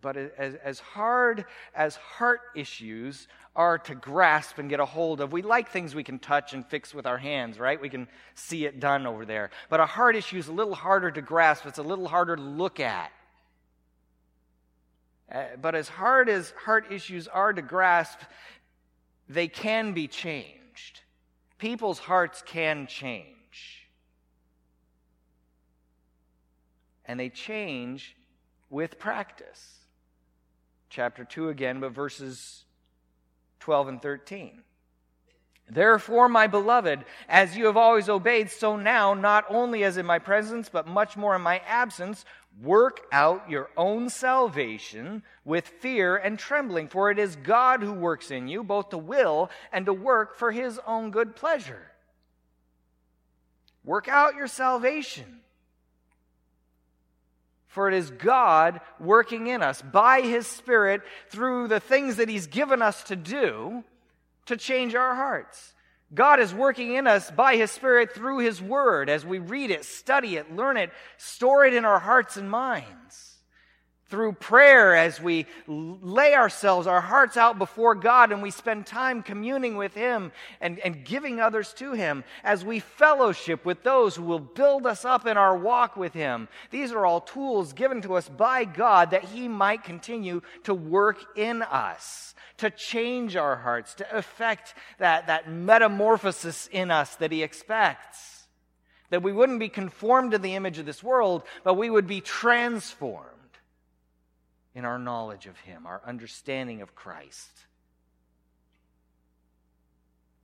But 0.00 0.16
as, 0.16 0.54
as 0.56 0.80
hard 0.80 1.44
as 1.74 1.96
heart 1.96 2.40
issues 2.54 3.28
are 3.58 3.76
to 3.76 3.94
grasp 3.96 4.58
and 4.58 4.70
get 4.70 4.78
a 4.78 4.84
hold 4.84 5.20
of, 5.20 5.32
we 5.32 5.42
like 5.42 5.68
things 5.68 5.92
we 5.92 6.04
can 6.04 6.20
touch 6.20 6.54
and 6.54 6.64
fix 6.64 6.94
with 6.94 7.06
our 7.06 7.18
hands, 7.18 7.58
right? 7.58 7.80
We 7.80 7.88
can 7.88 8.06
see 8.36 8.64
it 8.64 8.78
done 8.78 9.04
over 9.04 9.26
there. 9.26 9.50
But 9.68 9.80
a 9.80 9.86
heart 9.86 10.14
issue 10.14 10.38
is 10.38 10.46
a 10.46 10.52
little 10.52 10.76
harder 10.76 11.10
to 11.10 11.20
grasp, 11.20 11.66
it's 11.66 11.80
a 11.80 11.82
little 11.82 12.06
harder 12.06 12.36
to 12.36 12.42
look 12.42 12.78
at. 12.78 13.10
Uh, 15.30 15.42
but 15.60 15.74
as 15.74 15.88
hard 15.88 16.28
as 16.28 16.54
heart 16.64 16.92
issues 16.92 17.26
are 17.26 17.52
to 17.52 17.60
grasp, 17.60 18.20
they 19.28 19.48
can 19.48 19.92
be 19.92 20.06
changed. 20.06 21.00
People's 21.58 21.98
hearts 21.98 22.44
can 22.46 22.86
change. 22.86 23.88
And 27.04 27.18
they 27.18 27.28
change 27.28 28.16
with 28.70 29.00
practice 29.00 29.78
chapter 30.90 31.24
2 31.24 31.48
again, 31.48 31.80
but 31.80 31.90
verses 31.90 32.64
12 33.60 33.88
and 33.88 34.02
13. 34.02 34.62
Therefore, 35.70 36.28
my 36.28 36.46
beloved, 36.46 37.04
as 37.28 37.56
you 37.56 37.66
have 37.66 37.76
always 37.76 38.08
obeyed, 38.08 38.50
so 38.50 38.76
now, 38.76 39.12
not 39.12 39.44
only 39.50 39.84
as 39.84 39.98
in 39.98 40.06
my 40.06 40.18
presence, 40.18 40.68
but 40.70 40.86
much 40.86 41.16
more 41.16 41.36
in 41.36 41.42
my 41.42 41.60
absence, 41.66 42.24
work 42.62 43.02
out 43.12 43.50
your 43.50 43.70
own 43.76 44.08
salvation 44.08 45.22
with 45.44 45.68
fear 45.68 46.16
and 46.16 46.38
trembling, 46.38 46.88
for 46.88 47.10
it 47.10 47.18
is 47.18 47.36
God 47.36 47.82
who 47.82 47.92
works 47.92 48.30
in 48.30 48.48
you, 48.48 48.64
both 48.64 48.88
to 48.90 48.98
will 48.98 49.50
and 49.70 49.84
to 49.86 49.92
work 49.92 50.36
for 50.36 50.52
his 50.52 50.80
own 50.86 51.10
good 51.10 51.36
pleasure. 51.36 51.92
Work 53.84 54.08
out 54.08 54.36
your 54.36 54.48
salvation 54.48 55.40
for 57.68 57.88
it 57.88 57.94
is 57.94 58.10
God 58.10 58.80
working 58.98 59.46
in 59.46 59.62
us 59.62 59.80
by 59.80 60.20
His 60.20 60.46
Spirit 60.46 61.02
through 61.30 61.68
the 61.68 61.80
things 61.80 62.16
that 62.16 62.28
He's 62.28 62.46
given 62.46 62.82
us 62.82 63.02
to 63.04 63.16
do 63.16 63.84
to 64.46 64.56
change 64.56 64.94
our 64.94 65.14
hearts. 65.14 65.74
God 66.14 66.40
is 66.40 66.54
working 66.54 66.94
in 66.94 67.06
us 67.06 67.30
by 67.30 67.56
His 67.56 67.70
Spirit 67.70 68.14
through 68.14 68.38
His 68.38 68.60
Word 68.62 69.10
as 69.10 69.24
we 69.24 69.38
read 69.38 69.70
it, 69.70 69.84
study 69.84 70.36
it, 70.36 70.54
learn 70.54 70.76
it, 70.76 70.90
store 71.18 71.64
it 71.64 71.74
in 71.74 71.84
our 71.84 71.98
hearts 71.98 72.36
and 72.36 72.50
minds 72.50 73.27
through 74.08 74.32
prayer 74.32 74.94
as 74.94 75.20
we 75.20 75.46
lay 75.66 76.34
ourselves, 76.34 76.86
our 76.86 77.00
hearts 77.00 77.36
out 77.36 77.58
before 77.58 77.94
God, 77.94 78.32
and 78.32 78.42
we 78.42 78.50
spend 78.50 78.86
time 78.86 79.22
communing 79.22 79.76
with 79.76 79.94
Him 79.94 80.32
and, 80.60 80.78
and 80.78 81.04
giving 81.04 81.40
others 81.40 81.74
to 81.74 81.92
Him, 81.92 82.24
as 82.42 82.64
we 82.64 82.80
fellowship 82.80 83.66
with 83.66 83.82
those 83.82 84.16
who 84.16 84.22
will 84.22 84.38
build 84.38 84.86
us 84.86 85.04
up 85.04 85.26
in 85.26 85.36
our 85.36 85.56
walk 85.56 85.96
with 85.96 86.14
Him. 86.14 86.48
These 86.70 86.90
are 86.92 87.04
all 87.04 87.20
tools 87.20 87.74
given 87.74 88.00
to 88.02 88.14
us 88.14 88.28
by 88.28 88.64
God 88.64 89.10
that 89.10 89.24
He 89.24 89.46
might 89.46 89.84
continue 89.84 90.40
to 90.64 90.72
work 90.72 91.18
in 91.36 91.60
us, 91.62 92.34
to 92.58 92.70
change 92.70 93.36
our 93.36 93.56
hearts, 93.56 93.92
to 93.94 94.16
effect 94.16 94.74
that, 94.98 95.26
that 95.26 95.50
metamorphosis 95.50 96.68
in 96.72 96.90
us 96.90 97.14
that 97.16 97.30
He 97.30 97.42
expects. 97.42 98.46
That 99.10 99.22
we 99.22 99.32
wouldn't 99.32 99.60
be 99.60 99.70
conformed 99.70 100.32
to 100.32 100.38
the 100.38 100.54
image 100.54 100.78
of 100.78 100.86
this 100.86 101.02
world, 101.02 101.42
but 101.62 101.74
we 101.74 101.90
would 101.90 102.06
be 102.06 102.20
transformed 102.20 103.37
in 104.78 104.84
our 104.84 104.98
knowledge 104.98 105.46
of 105.46 105.58
Him, 105.58 105.88
our 105.88 106.00
understanding 106.06 106.82
of 106.82 106.94
Christ. 106.94 107.50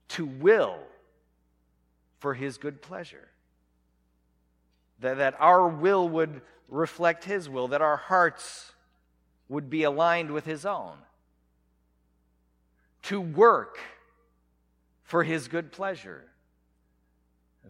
To 0.09 0.27
will 0.27 0.81
for 2.19 2.35
His 2.35 2.59
good 2.59 2.83
pleasure. 2.83 3.29
That, 4.99 5.19
that 5.19 5.37
our 5.39 5.69
will 5.69 6.09
would 6.09 6.41
reflect 6.69 7.23
His 7.23 7.49
will, 7.49 7.69
that 7.69 7.81
our 7.81 7.97
hearts 7.97 8.73
would 9.49 9.71
be 9.71 9.85
aligned 9.85 10.33
with 10.33 10.47
His 10.47 10.67
own. 10.67 10.97
To 13.03 13.21
work 13.21 13.79
for 15.05 15.23
His 15.23 15.47
good 15.47 15.71
pleasure, 15.71 16.25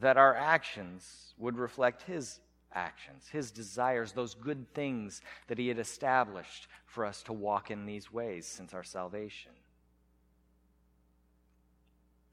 that 0.01 0.17
our 0.17 0.35
actions 0.35 1.35
would 1.37 1.59
reflect 1.59 2.05
His 2.05 2.41
actions, 2.75 3.29
his 3.31 3.51
desires, 3.51 4.13
those 4.13 4.35
good 4.35 4.73
things 4.75 5.23
that 5.49 5.59
he 5.59 5.69
had 5.69 5.79
established 5.79 6.67
for 6.87 7.05
us 7.05 7.23
to 7.25 7.33
walk 7.33 7.71
in 7.71 7.87
these 7.87 8.13
ways 8.13 8.47
since 8.47 8.75
our 8.75 8.85
salvation. 8.85 9.53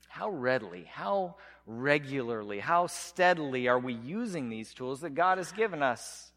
How 0.07 0.29
readily, 0.29 0.85
how 0.89 1.35
regularly, 1.65 2.59
how 2.59 2.87
steadily 2.87 3.67
are 3.67 3.79
we 3.79 3.93
using 3.93 4.49
these 4.49 4.73
tools 4.73 5.01
that 5.01 5.15
God 5.15 5.37
has 5.37 5.51
given 5.51 5.81
us 5.81 6.31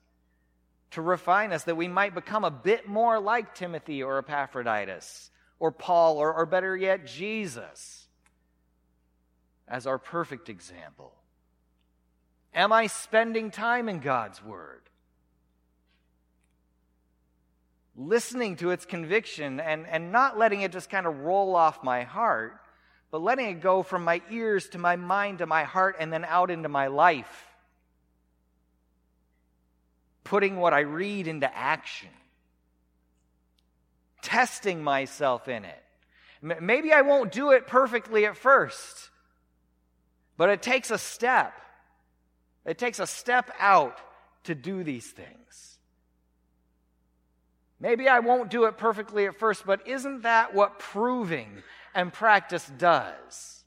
to 0.92 1.02
refine 1.02 1.52
us 1.52 1.64
that 1.64 1.76
we 1.76 1.88
might 1.88 2.14
become 2.14 2.44
a 2.44 2.50
bit 2.50 2.88
more 2.88 3.18
like 3.18 3.54
Timothy 3.54 4.02
or 4.02 4.18
Epaphroditus 4.18 5.30
or 5.58 5.73
Paul 5.73 6.18
or, 6.18 6.32
or 6.32 6.46
better 6.46 6.76
yet, 6.76 7.04
Jesus 7.06 8.06
as 9.66 9.87
our 9.87 9.99
perfect 9.99 10.49
example? 10.49 11.12
Am 12.54 12.73
I 12.73 12.87
spending 12.87 13.50
time 13.50 13.88
in 13.88 14.00
God's 14.00 14.42
Word? 14.42 14.80
Listening 17.96 18.56
to 18.56 18.70
its 18.70 18.84
conviction 18.84 19.61
and, 19.61 19.87
and 19.87 20.12
not 20.12 20.38
letting 20.38 20.62
it 20.62 20.73
just 20.73 20.90
kind 20.90 21.06
of 21.06 21.20
roll 21.20 21.54
off 21.54 21.82
my 21.82 22.02
heart, 22.02 22.61
but 23.11 23.23
letting 23.23 23.49
it 23.49 23.61
go 23.61 23.82
from 23.82 24.04
my 24.04 24.20
ears 24.30 24.68
to 24.70 24.78
my 24.78 24.96
mind 24.96 25.38
to 25.38 25.46
my 25.46 25.64
heart 25.64 25.96
and 25.99 26.12
then 26.12 26.25
out 26.25 26.50
into 26.50 26.68
my 26.68 26.88
life. 26.88 27.49
Putting 30.25 30.56
what 30.56 30.73
I 30.73 30.80
read 30.80 31.26
into 31.26 31.54
action. 31.56 32.08
Testing 34.23 34.82
myself 34.82 35.49
in 35.49 35.64
it 35.64 35.84
Maybe 36.61 36.92
I 36.92 37.00
won't 37.00 37.32
do 37.32 37.52
it 37.52 37.66
perfectly 37.66 38.26
at 38.26 38.37
first, 38.37 39.08
but 40.37 40.50
it 40.50 40.61
takes 40.61 40.90
a 40.90 40.99
step. 40.99 41.54
It 42.64 42.78
takes 42.78 42.99
a 42.99 43.06
step 43.06 43.50
out 43.59 43.99
to 44.44 44.54
do 44.54 44.85
these 44.85 45.11
things. 45.11 45.78
Maybe 47.80 48.09
I 48.09 48.21
won't 48.21 48.50
do 48.50 48.64
it 48.64 48.78
perfectly 48.78 49.26
at 49.26 49.38
first, 49.38 49.66
but 49.66 49.87
isn't 49.87 50.23
that 50.23 50.54
what 50.54 50.78
proving 50.78 51.62
and 51.94 52.12
practice 52.12 52.71
does? 52.78 53.64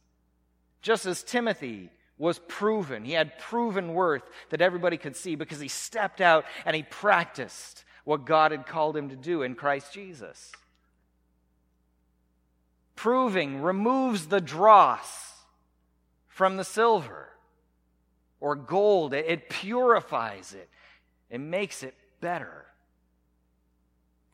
Just 0.82 1.06
as 1.06 1.24
Timothy 1.24 1.92
was 2.18 2.40
proven, 2.48 3.06
he 3.06 3.12
had 3.12 3.38
proven 3.38 3.94
worth 3.94 4.24
that 4.50 4.62
everybody 4.62 4.98
could 4.98 5.16
see 5.16 5.36
because 5.36 5.60
he 5.60 5.68
stepped 5.68 6.22
out 6.22 6.46
and 6.66 6.76
he 6.76 6.84
practiced 6.84 7.84
what 8.06 8.26
God 8.26 8.52
had 8.52 8.66
called 8.66 8.98
him 8.98 9.10
to 9.10 9.16
do 9.16 9.44
in 9.44 9.54
Christ 9.54 9.94
Jesus. 9.94 10.52
Proving 12.96 13.62
removes 13.62 14.28
the 14.28 14.42
dross 14.42 15.34
from 16.28 16.58
the 16.58 16.64
silver 16.64 17.30
or 18.40 18.56
gold, 18.56 19.14
it 19.14 19.50
purifies 19.50 20.54
it, 20.54 20.70
it 21.30 21.40
makes 21.40 21.84
it 21.84 21.96
better. 22.22 22.66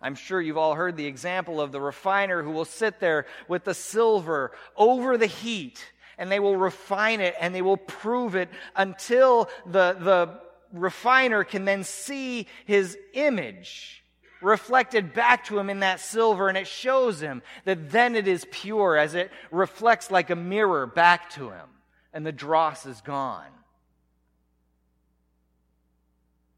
I'm 0.02 0.16
sure 0.16 0.42
you've 0.42 0.58
all 0.58 0.76
heard 0.76 0.98
the 0.98 1.06
example 1.06 1.62
of 1.62 1.72
the 1.72 1.80
refiner 1.80 2.44
who 2.44 2.52
will 2.52 2.66
sit 2.66 3.00
there 3.00 3.26
with 3.48 3.64
the 3.64 3.74
silver 3.74 4.52
over 4.76 5.18
the 5.18 5.28
heat 5.28 5.86
and 6.18 6.30
they 6.30 6.42
will 6.42 6.58
refine 6.58 7.22
it 7.22 7.36
and 7.40 7.56
they 7.56 7.62
will 7.62 7.78
prove 7.78 8.36
it 8.36 8.50
until 8.76 9.50
the, 9.66 9.96
the 10.00 10.40
refiner 10.74 11.46
can 11.46 11.64
then 11.64 11.86
see 11.86 12.48
his 12.66 12.98
image 13.14 14.04
reflected 14.42 15.14
back 15.14 15.46
to 15.46 15.58
him 15.58 15.70
in 15.70 15.80
that 15.80 16.02
silver 16.02 16.50
and 16.50 16.58
it 16.58 16.68
shows 16.68 17.22
him 17.22 17.42
that 17.64 17.90
then 17.92 18.16
it 18.18 18.28
is 18.28 18.46
pure 18.52 18.98
as 18.98 19.16
it 19.16 19.32
reflects 19.52 20.12
like 20.12 20.30
a 20.30 20.36
mirror 20.36 20.86
back 20.86 21.30
to 21.30 21.50
him 21.50 21.70
and 22.12 22.26
the 22.26 22.32
dross 22.32 22.86
is 22.86 23.00
gone. 23.00 23.48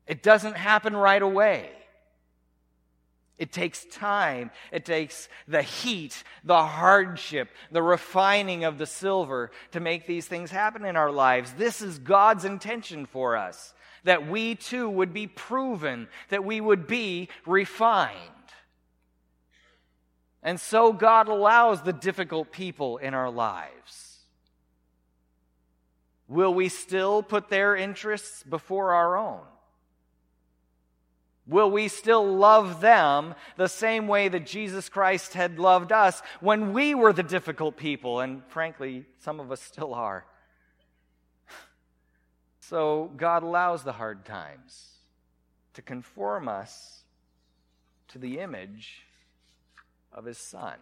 It 0.08 0.24
doesn't 0.24 0.58
happen 0.58 0.96
right 0.96 1.22
away. 1.22 1.70
It 3.38 3.52
takes 3.52 3.86
time. 3.86 4.52
It 4.72 4.86
takes 4.86 5.28
the 5.48 5.62
heat, 5.62 6.24
the 6.44 6.64
hardship, 6.64 7.50
the 7.72 7.84
refining 7.84 8.64
of 8.64 8.78
the 8.78 8.86
silver 8.86 9.52
to 9.72 9.80
make 9.80 10.08
these 10.08 10.26
things 10.26 10.52
happen 10.52 10.86
in 10.86 10.96
our 10.96 11.12
lives. 11.12 11.54
This 11.54 11.82
is 11.82 12.00
God's 12.00 12.46
intention 12.46 13.06
for 13.06 13.36
us 13.36 13.74
that 14.06 14.30
we 14.30 14.56
too 14.56 14.88
would 14.88 15.14
be 15.14 15.28
proven, 15.28 16.08
that 16.30 16.46
we 16.46 16.62
would 16.62 16.88
be 16.88 17.28
refined. 17.46 18.16
And 20.42 20.60
so 20.60 20.94
God 20.94 21.28
allows 21.28 21.82
the 21.82 21.92
difficult 21.92 22.52
people 22.52 22.98
in 22.98 23.16
our 23.16 23.32
lives. 23.32 24.20
Will 26.28 26.54
we 26.54 26.70
still 26.70 27.24
put 27.24 27.50
their 27.50 27.76
interests 27.76 28.44
before 28.44 28.94
our 28.94 29.18
own? 29.18 29.42
Will 31.48 31.70
we 31.70 31.88
still 31.90 32.26
love 32.26 32.82
them 32.82 33.36
the 33.56 33.68
same 33.68 34.08
way 34.08 34.30
that 34.30 34.48
Jesus 34.48 34.90
Christ 34.90 35.36
had 35.36 35.60
loved 35.60 35.92
us 35.92 36.22
when 36.40 36.74
we 36.74 36.96
were 36.96 37.14
the 37.14 37.24
difficult 37.24 37.78
people? 37.78 38.20
And 38.20 38.44
frankly, 38.48 39.06
some 39.20 39.40
of 39.40 39.52
us 39.52 39.62
still 39.62 39.94
are. 39.94 40.26
So 42.62 43.12
God 43.16 43.44
allows 43.44 43.84
the 43.84 43.92
hard 43.92 44.26
times 44.26 44.88
to 45.76 45.84
conform 45.84 46.48
us 46.48 47.04
to 48.08 48.18
the 48.18 48.40
image 48.40 49.04
of 50.12 50.26
His 50.26 50.40
Son, 50.40 50.74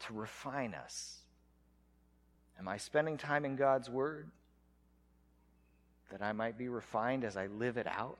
to 0.00 0.12
refine 0.12 0.74
us. 0.74 1.20
Am 2.58 2.68
I 2.68 2.76
spending 2.76 3.16
time 3.16 3.46
in 3.46 3.56
God's 3.56 3.88
Word 3.88 4.30
that 6.10 6.20
I 6.20 6.32
might 6.32 6.58
be 6.58 6.68
refined 6.68 7.24
as 7.24 7.38
I 7.38 7.46
live 7.46 7.78
it 7.78 7.86
out? 7.86 8.18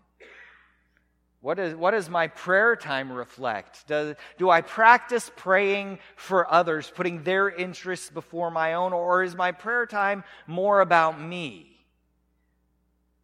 What, 1.41 1.59
is, 1.61 1.77
what 1.77 1.93
does 1.93 2.11
my 2.11 2.27
prayer 2.27 2.75
time 2.75 3.13
reflect? 3.13 3.87
Do, 3.87 4.17
do 4.39 4.51
I 4.51 4.61
practice 4.61 5.31
praying 5.37 6.01
for 6.17 6.53
others, 6.53 6.91
putting 6.93 7.23
their 7.23 7.49
interests 7.49 8.11
before 8.11 8.51
my 8.51 8.75
own, 8.75 8.93
or 8.93 9.23
is 9.23 9.37
my 9.37 9.53
prayer 9.53 9.87
time 9.87 10.25
more 10.49 10.81
about 10.81 11.21
me? 11.21 11.67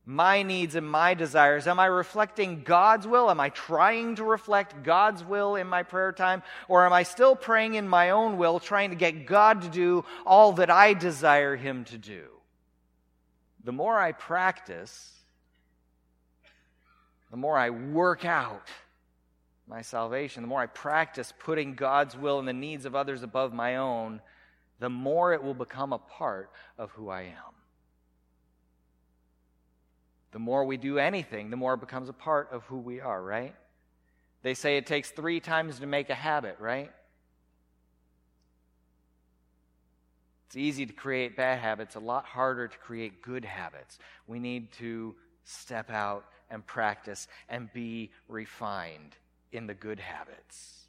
My 0.07 0.43
needs 0.43 0.77
and 0.77 0.89
my 0.89 1.15
desires? 1.15 1.67
Am 1.67 1.81
I 1.81 1.87
reflecting 1.87 2.63
God's 2.63 3.07
will? 3.07 3.31
Am 3.31 3.41
I 3.41 3.49
trying 3.49 4.17
to 4.17 4.25
reflect 4.25 4.85
God's 4.85 5.25
will 5.25 5.57
in 5.57 5.67
my 5.67 5.83
prayer 5.83 6.13
time? 6.13 6.43
Or 6.69 6.87
am 6.87 6.93
I 6.93 7.03
still 7.05 7.35
praying 7.35 7.75
in 7.75 7.89
my 7.89 8.11
own 8.11 8.37
will, 8.37 8.61
trying 8.61 8.91
to 8.91 8.97
get 8.97 9.27
God 9.27 9.63
to 9.63 9.69
do 9.69 10.05
all 10.25 10.53
that 10.53 10.71
I 10.71 10.93
desire 10.93 11.57
Him 11.57 11.85
to 11.87 11.99
do? 11.99 12.27
The 13.65 13.73
more 13.73 13.99
I 13.99 14.13
practice, 14.13 15.14
the 17.35 17.39
more 17.39 17.59
I 17.59 17.71
work 17.71 18.25
out 18.25 18.69
my 19.67 19.83
salvation, 19.83 20.45
the 20.45 20.47
more 20.47 20.61
I 20.61 20.67
practice 20.67 21.35
putting 21.37 21.75
God's 21.75 22.17
will 22.17 22.39
and 22.39 22.47
the 22.47 22.53
needs 22.53 22.85
of 22.85 22.95
others 22.95 23.25
above 23.25 23.53
my 23.53 23.75
own, 23.75 24.21
the 24.79 24.89
more 24.89 25.33
it 25.33 25.43
will 25.43 25.53
become 25.53 25.93
a 25.93 25.99
part 25.99 26.53
of 26.79 26.93
who 26.93 27.09
I 27.09 27.23
am. 27.23 27.55
The 30.31 30.39
more 30.39 30.65
we 30.65 30.77
do 30.77 31.01
anything, 31.01 31.51
the 31.51 31.57
more 31.57 31.75
it 31.75 31.81
becomes 31.81 32.09
a 32.09 32.13
part 32.13 32.51
of 32.53 32.63
who 32.67 32.79
we 32.79 33.01
are, 33.01 33.21
right? 33.21 33.57
They 34.43 34.55
say 34.55 34.77
it 34.77 34.87
takes 34.87 35.11
three 35.11 35.41
times 35.41 35.81
to 35.81 35.87
make 35.87 36.11
a 36.11 36.15
habit, 36.15 36.59
right? 36.61 36.93
It's 40.47 40.57
easy 40.57 40.87
to 40.87 40.93
create 40.93 41.37
bad 41.37 41.59
habits, 41.59 41.97
a 41.97 41.99
lot 41.99 42.27
harder 42.27 42.69
to 42.69 42.79
create 42.79 43.23
good 43.23 43.45
habits. 43.45 43.99
We 44.29 44.39
need 44.39 44.71
to 44.75 45.17
step 45.43 45.91
out 45.91 46.27
and 46.51 46.67
practice 46.67 47.29
and 47.49 47.73
be 47.73 48.11
refined 48.29 49.17
in 49.53 49.67
the 49.67 49.75
good 49.75 50.01
habits. 50.01 50.85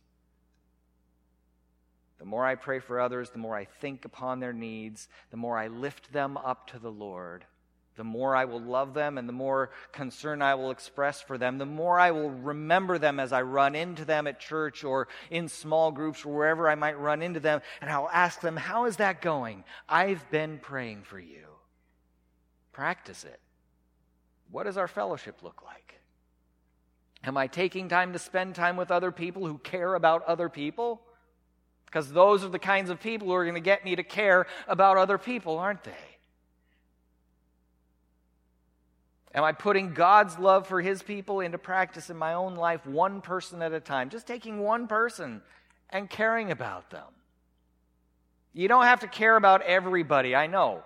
The 2.17 2.25
more 2.25 2.45
I 2.45 2.55
pray 2.55 2.79
for 2.79 2.99
others, 2.99 3.29
the 3.29 3.37
more 3.37 3.55
I 3.55 3.65
think 3.65 4.05
upon 4.05 4.39
their 4.39 4.53
needs, 4.53 5.07
the 5.31 5.37
more 5.37 5.57
I 5.57 5.67
lift 5.67 6.13
them 6.13 6.37
up 6.37 6.67
to 6.67 6.79
the 6.79 6.91
Lord, 6.91 7.45
the 7.97 8.03
more 8.03 8.35
I 8.35 8.45
will 8.45 8.61
love 8.61 8.93
them 8.93 9.17
and 9.17 9.27
the 9.27 9.33
more 9.33 9.71
concern 9.91 10.41
I 10.41 10.55
will 10.55 10.71
express 10.71 11.21
for 11.21 11.37
them, 11.37 11.57
the 11.57 11.65
more 11.65 11.99
I 11.99 12.11
will 12.11 12.29
remember 12.29 12.97
them 12.97 13.19
as 13.19 13.31
I 13.31 13.41
run 13.41 13.75
into 13.75 14.05
them 14.05 14.27
at 14.27 14.39
church 14.39 14.83
or 14.83 15.07
in 15.29 15.47
small 15.47 15.91
groups 15.91 16.25
or 16.25 16.33
wherever 16.33 16.69
I 16.69 16.75
might 16.75 16.99
run 16.99 17.21
into 17.21 17.39
them, 17.39 17.61
and 17.81 17.89
I'll 17.89 18.09
ask 18.11 18.41
them, 18.41 18.57
How 18.57 18.85
is 18.85 18.97
that 18.97 19.21
going? 19.21 19.63
I've 19.87 20.29
been 20.29 20.59
praying 20.59 21.03
for 21.03 21.19
you. 21.19 21.45
Practice 22.71 23.23
it. 23.23 23.39
What 24.51 24.63
does 24.63 24.77
our 24.77 24.87
fellowship 24.87 25.43
look 25.43 25.63
like? 25.63 25.99
Am 27.23 27.37
I 27.37 27.47
taking 27.47 27.89
time 27.89 28.13
to 28.13 28.19
spend 28.19 28.55
time 28.55 28.77
with 28.77 28.91
other 28.91 29.11
people 29.11 29.45
who 29.47 29.57
care 29.57 29.95
about 29.95 30.23
other 30.25 30.47
people? 30.47 31.01
Because 31.85 32.11
those 32.11 32.43
are 32.43 32.49
the 32.49 32.59
kinds 32.59 32.89
of 32.89 32.99
people 32.99 33.27
who 33.27 33.33
are 33.33 33.43
going 33.43 33.55
to 33.55 33.61
get 33.61 33.83
me 33.83 33.95
to 33.95 34.03
care 34.03 34.45
about 34.67 34.97
other 34.97 35.17
people, 35.17 35.57
aren't 35.57 35.83
they? 35.83 35.91
Am 39.33 39.43
I 39.43 39.51
putting 39.51 39.93
God's 39.93 40.37
love 40.39 40.67
for 40.67 40.81
His 40.81 41.01
people 41.01 41.41
into 41.41 41.57
practice 41.57 42.09
in 42.09 42.17
my 42.17 42.33
own 42.33 42.55
life, 42.55 42.85
one 42.85 43.21
person 43.21 43.61
at 43.61 43.73
a 43.73 43.79
time? 43.79 44.09
Just 44.09 44.27
taking 44.27 44.59
one 44.59 44.87
person 44.87 45.41
and 45.89 46.09
caring 46.09 46.51
about 46.51 46.89
them. 46.91 47.07
You 48.53 48.67
don't 48.67 48.85
have 48.85 49.01
to 49.01 49.07
care 49.07 49.35
about 49.35 49.61
everybody, 49.63 50.35
I 50.35 50.47
know. 50.47 50.83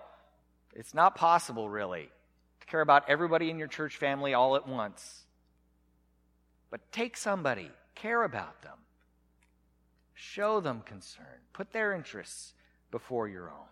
It's 0.74 0.94
not 0.94 1.14
possible, 1.14 1.68
really 1.68 2.08
care 2.70 2.80
about 2.80 3.08
everybody 3.08 3.50
in 3.50 3.58
your 3.58 3.68
church 3.68 3.96
family 3.96 4.32
all 4.32 4.56
at 4.56 4.68
once. 4.68 5.24
But 6.70 6.92
take 6.92 7.16
somebody, 7.16 7.70
care 7.94 8.22
about 8.22 8.62
them, 8.62 8.78
show 10.14 10.60
them 10.60 10.82
concern, 10.84 11.40
put 11.52 11.72
their 11.72 11.92
interests 11.92 12.54
before 12.90 13.28
your 13.28 13.50
own. 13.50 13.66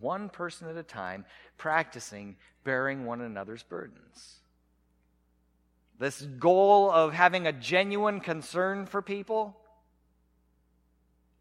One 0.00 0.28
person 0.28 0.68
at 0.68 0.76
a 0.76 0.82
time, 0.82 1.24
practicing 1.56 2.36
bearing 2.64 3.06
one 3.06 3.20
another's 3.20 3.62
burdens. 3.62 4.40
This 5.98 6.20
goal 6.20 6.90
of 6.90 7.14
having 7.14 7.46
a 7.46 7.52
genuine 7.52 8.20
concern 8.20 8.84
for 8.84 9.00
people, 9.00 9.56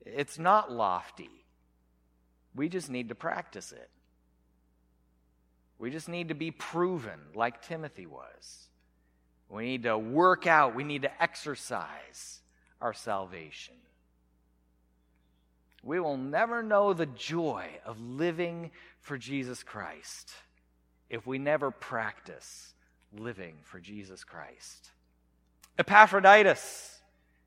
it's 0.05 0.39
not 0.39 0.71
lofty. 0.71 1.29
We 2.55 2.69
just 2.69 2.89
need 2.89 3.09
to 3.09 3.15
practice 3.15 3.73
it. 3.73 3.89
We 5.77 5.91
just 5.91 6.07
need 6.07 6.29
to 6.29 6.33
be 6.33 6.51
proven 6.51 7.19
like 7.33 7.61
Timothy 7.61 8.05
was. 8.05 8.67
We 9.49 9.65
need 9.65 9.83
to 9.83 9.97
work 9.97 10.47
out, 10.47 10.75
we 10.75 10.83
need 10.83 11.03
to 11.03 11.21
exercise 11.21 12.41
our 12.81 12.93
salvation. 12.93 13.75
We 15.83 15.99
will 15.99 16.17
never 16.17 16.63
know 16.63 16.93
the 16.93 17.05
joy 17.05 17.67
of 17.85 18.01
living 18.01 18.71
for 19.01 19.17
Jesus 19.17 19.61
Christ 19.61 20.31
if 21.09 21.27
we 21.27 21.37
never 21.37 21.69
practice 21.69 22.73
living 23.15 23.55
for 23.63 23.79
Jesus 23.79 24.23
Christ. 24.23 24.89
Epaphroditus 25.77 27.01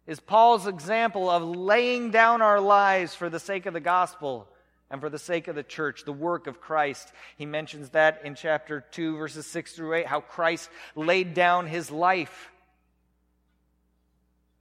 is 0.07 0.21
Paul's 0.21 0.67
example 0.67 1.29
of 1.29 1.43
laying 1.43 2.11
down 2.11 2.41
our 2.41 2.61
lives 2.61 3.15
for 3.15 3.29
the 3.29 3.41
sake 3.41 3.67
of 3.67 3.75
the 3.75 3.81
gospel 3.81 4.49
and 4.91 5.01
for 5.01 5.11
the 5.11 5.19
sake 5.19 5.49
of 5.49 5.55
the 5.55 5.63
church, 5.63 6.05
the 6.05 6.13
work 6.13 6.47
of 6.47 6.61
Christ. 6.61 7.13
He 7.37 7.47
mentions 7.47 7.91
that 7.91 8.23
in 8.25 8.35
chapter 8.35 8.85
2, 8.91 9.17
verses 9.17 9.47
6 9.47 9.75
through 9.75 9.95
8, 9.95 10.07
how 10.07 10.21
Christ 10.21 10.71
laid 10.97 11.35
down 11.35 11.67
his 11.67 11.91
life. 11.91 12.51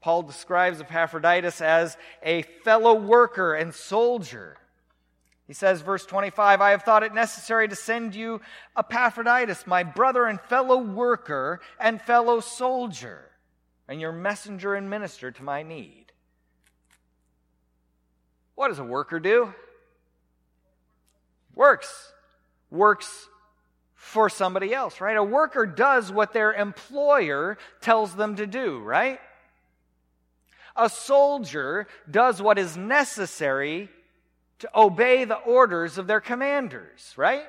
Paul 0.02 0.24
describes 0.24 0.80
Epaphroditus 0.80 1.62
as 1.62 1.98
a 2.22 2.44
fellow 2.64 2.94
worker 2.94 3.54
and 3.54 3.74
soldier. 3.74 4.58
He 5.48 5.54
says, 5.54 5.82
verse 5.82 6.06
25, 6.06 6.60
I 6.60 6.72
have 6.72 6.84
thought 6.84 7.04
it 7.04 7.14
necessary 7.14 7.70
to 7.70 7.76
send 7.76 8.14
you 8.14 8.42
Epaphroditus, 8.78 9.66
my 9.66 9.84
brother 9.84 10.26
and 10.26 10.42
fellow 10.42 10.78
worker 10.78 11.62
and 11.80 12.02
fellow 12.02 12.42
soldier 12.42 13.32
and 13.88 14.02
your 14.02 14.12
messenger 14.12 14.76
and 14.76 14.90
minister 14.90 15.32
to 15.32 15.44
my 15.44 15.64
need. 15.64 16.08
What 18.56 18.68
does 18.68 18.80
a 18.80 18.84
worker 18.84 19.20
do? 19.22 19.54
Works. 21.58 22.14
Works 22.70 23.30
for 23.96 24.30
somebody 24.30 24.76
else, 24.76 25.02
right? 25.02 25.18
A 25.18 25.24
worker 25.24 25.66
does 25.66 26.12
what 26.12 26.32
their 26.32 26.54
employer 26.54 27.58
tells 27.82 28.16
them 28.16 28.36
to 28.36 28.46
do, 28.46 28.80
right? 28.80 29.20
A 30.76 30.88
soldier 30.88 31.88
does 32.10 32.40
what 32.40 32.60
is 32.60 32.78
necessary 32.78 33.90
to 34.60 34.70
obey 34.80 35.26
the 35.26 35.36
orders 35.36 35.98
of 35.98 36.06
their 36.06 36.22
commanders, 36.22 37.14
right? 37.18 37.46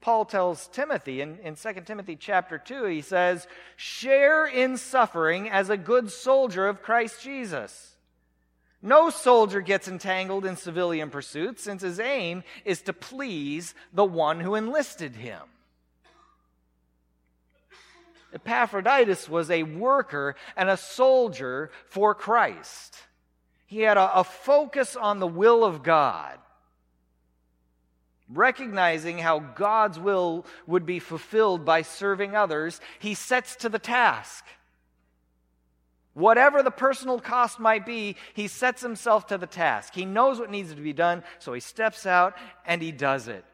Paul 0.00 0.24
tells 0.24 0.66
Timothy 0.68 1.20
in, 1.20 1.38
in 1.38 1.54
2 1.54 1.72
Timothy 1.86 2.16
chapter 2.16 2.58
2, 2.58 2.84
he 2.86 3.00
says, 3.00 3.46
Share 3.76 4.44
in 4.44 4.76
suffering 4.76 5.48
as 5.48 5.70
a 5.70 5.76
good 5.76 6.10
soldier 6.10 6.66
of 6.66 6.82
Christ 6.82 7.22
Jesus. 7.22 7.93
No 8.84 9.08
soldier 9.08 9.62
gets 9.62 9.88
entangled 9.88 10.44
in 10.44 10.56
civilian 10.56 11.08
pursuits 11.08 11.62
since 11.64 11.80
his 11.80 11.98
aim 11.98 12.44
is 12.66 12.82
to 12.82 12.92
please 12.92 13.74
the 13.94 14.04
one 14.04 14.40
who 14.40 14.54
enlisted 14.54 15.16
him. 15.16 15.40
Epaphroditus 18.34 19.26
was 19.26 19.50
a 19.50 19.62
worker 19.62 20.36
and 20.54 20.68
a 20.68 20.76
soldier 20.76 21.70
for 21.86 22.14
Christ. 22.14 22.98
He 23.64 23.80
had 23.80 23.96
a, 23.96 24.18
a 24.18 24.22
focus 24.22 24.96
on 24.96 25.18
the 25.18 25.26
will 25.26 25.64
of 25.64 25.82
God 25.82 26.38
recognizing 28.28 29.18
how 29.18 29.38
God's 29.38 29.98
will 29.98 30.46
would 30.66 30.86
be 30.86 30.98
fulfilled 30.98 31.64
by 31.64 31.82
serving 31.82 32.34
others, 32.34 32.80
he 32.98 33.14
sets 33.14 33.56
to 33.56 33.68
the 33.68 33.78
task. 33.78 34.44
Whatever 36.14 36.62
the 36.62 36.70
personal 36.70 37.20
cost 37.20 37.58
might 37.60 37.84
be, 37.84 38.16
he 38.34 38.48
sets 38.48 38.80
himself 38.80 39.26
to 39.26 39.38
the 39.38 39.46
task. 39.46 39.94
He 39.94 40.04
knows 40.04 40.38
what 40.38 40.50
needs 40.50 40.72
to 40.72 40.80
be 40.80 40.92
done, 40.92 41.22
so 41.38 41.52
he 41.52 41.60
steps 41.60 42.06
out 42.06 42.34
and 42.64 42.80
he 42.80 42.92
does 42.92 43.28
it. 43.28 43.44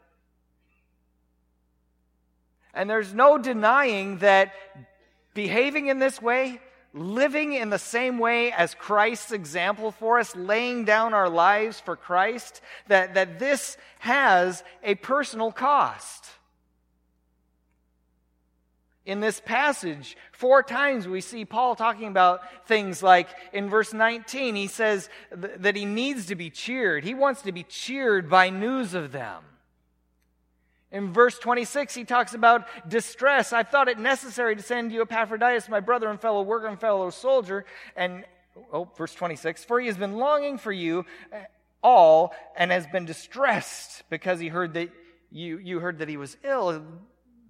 And 2.72 2.88
there's 2.88 3.12
no 3.12 3.38
denying 3.38 4.18
that 4.18 4.52
behaving 5.34 5.88
in 5.88 5.98
this 5.98 6.20
way 6.20 6.60
living 6.92 7.52
in 7.52 7.70
the 7.70 7.78
same 7.78 8.18
way 8.18 8.52
as 8.52 8.74
Christ's 8.74 9.32
example 9.32 9.92
for 9.92 10.18
us, 10.18 10.34
laying 10.34 10.84
down 10.84 11.14
our 11.14 11.28
lives 11.28 11.80
for 11.80 11.96
Christ, 11.96 12.60
that, 12.88 13.14
that 13.14 13.38
this 13.38 13.76
has 14.00 14.64
a 14.82 14.96
personal 14.96 15.52
cost. 15.52 16.26
In 19.06 19.20
this 19.20 19.40
passage, 19.40 20.16
four 20.32 20.62
times 20.62 21.08
we 21.08 21.22
see 21.22 21.44
Paul 21.44 21.74
talking 21.74 22.08
about 22.08 22.42
things 22.66 23.02
like 23.02 23.28
in 23.52 23.70
verse 23.70 23.94
19, 23.94 24.54
he 24.54 24.66
says 24.66 25.08
th- 25.30 25.54
that 25.60 25.74
he 25.74 25.86
needs 25.86 26.26
to 26.26 26.34
be 26.34 26.50
cheered. 26.50 27.02
He 27.02 27.14
wants 27.14 27.42
to 27.42 27.52
be 27.52 27.62
cheered 27.62 28.28
by 28.28 28.50
news 28.50 28.92
of 28.92 29.10
them. 29.10 29.42
In 30.92 31.12
verse 31.12 31.38
26, 31.38 31.94
he 31.94 32.04
talks 32.04 32.34
about 32.34 32.66
distress. 32.88 33.52
I 33.52 33.62
thought 33.62 33.88
it 33.88 33.98
necessary 33.98 34.56
to 34.56 34.62
send 34.62 34.92
you 34.92 35.02
Epaphroditus, 35.02 35.68
my 35.68 35.80
brother 35.80 36.08
and 36.08 36.20
fellow 36.20 36.42
worker 36.42 36.66
and 36.66 36.78
fellow 36.78 37.10
soldier. 37.10 37.64
And, 37.94 38.24
oh, 38.72 38.90
verse 38.96 39.14
26, 39.14 39.64
for 39.64 39.80
he 39.80 39.86
has 39.86 39.96
been 39.96 40.16
longing 40.16 40.58
for 40.58 40.72
you 40.72 41.06
eh, 41.32 41.44
all 41.82 42.34
and 42.56 42.72
has 42.72 42.86
been 42.88 43.06
distressed 43.06 44.02
because 44.10 44.40
he 44.40 44.48
heard 44.48 44.74
that 44.74 44.90
you, 45.30 45.58
you 45.58 45.78
heard 45.78 46.00
that 46.00 46.08
he 46.08 46.16
was 46.16 46.36
ill. 46.42 46.82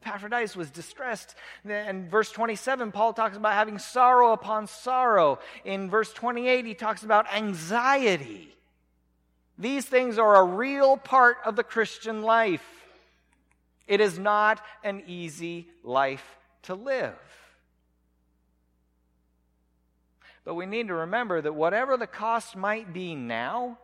Epaphroditus 0.02 0.56
was 0.56 0.70
distressed. 0.70 1.34
And 1.64 2.10
verse 2.10 2.30
27, 2.30 2.92
Paul 2.92 3.12
talks 3.12 3.36
about 3.36 3.52
having 3.52 3.78
sorrow 3.78 4.32
upon 4.32 4.66
sorrow. 4.66 5.38
In 5.64 5.90
verse 5.90 6.12
28, 6.12 6.64
he 6.64 6.74
talks 6.74 7.02
about 7.02 7.32
anxiety. 7.32 8.54
These 9.58 9.84
things 9.84 10.18
are 10.18 10.36
a 10.36 10.44
real 10.44 10.96
part 10.96 11.36
of 11.44 11.56
the 11.56 11.64
Christian 11.64 12.22
life. 12.22 12.64
It 13.86 14.00
is 14.00 14.18
not 14.18 14.64
an 14.82 15.02
easy 15.06 15.68
life 15.82 16.24
to 16.62 16.74
live. 16.74 17.18
But 20.44 20.54
we 20.54 20.64
need 20.64 20.88
to 20.88 20.94
remember 20.94 21.40
that 21.42 21.54
whatever 21.54 21.96
the 21.96 22.06
cost 22.06 22.56
might 22.56 22.92
be 22.92 23.14
now, 23.14 23.78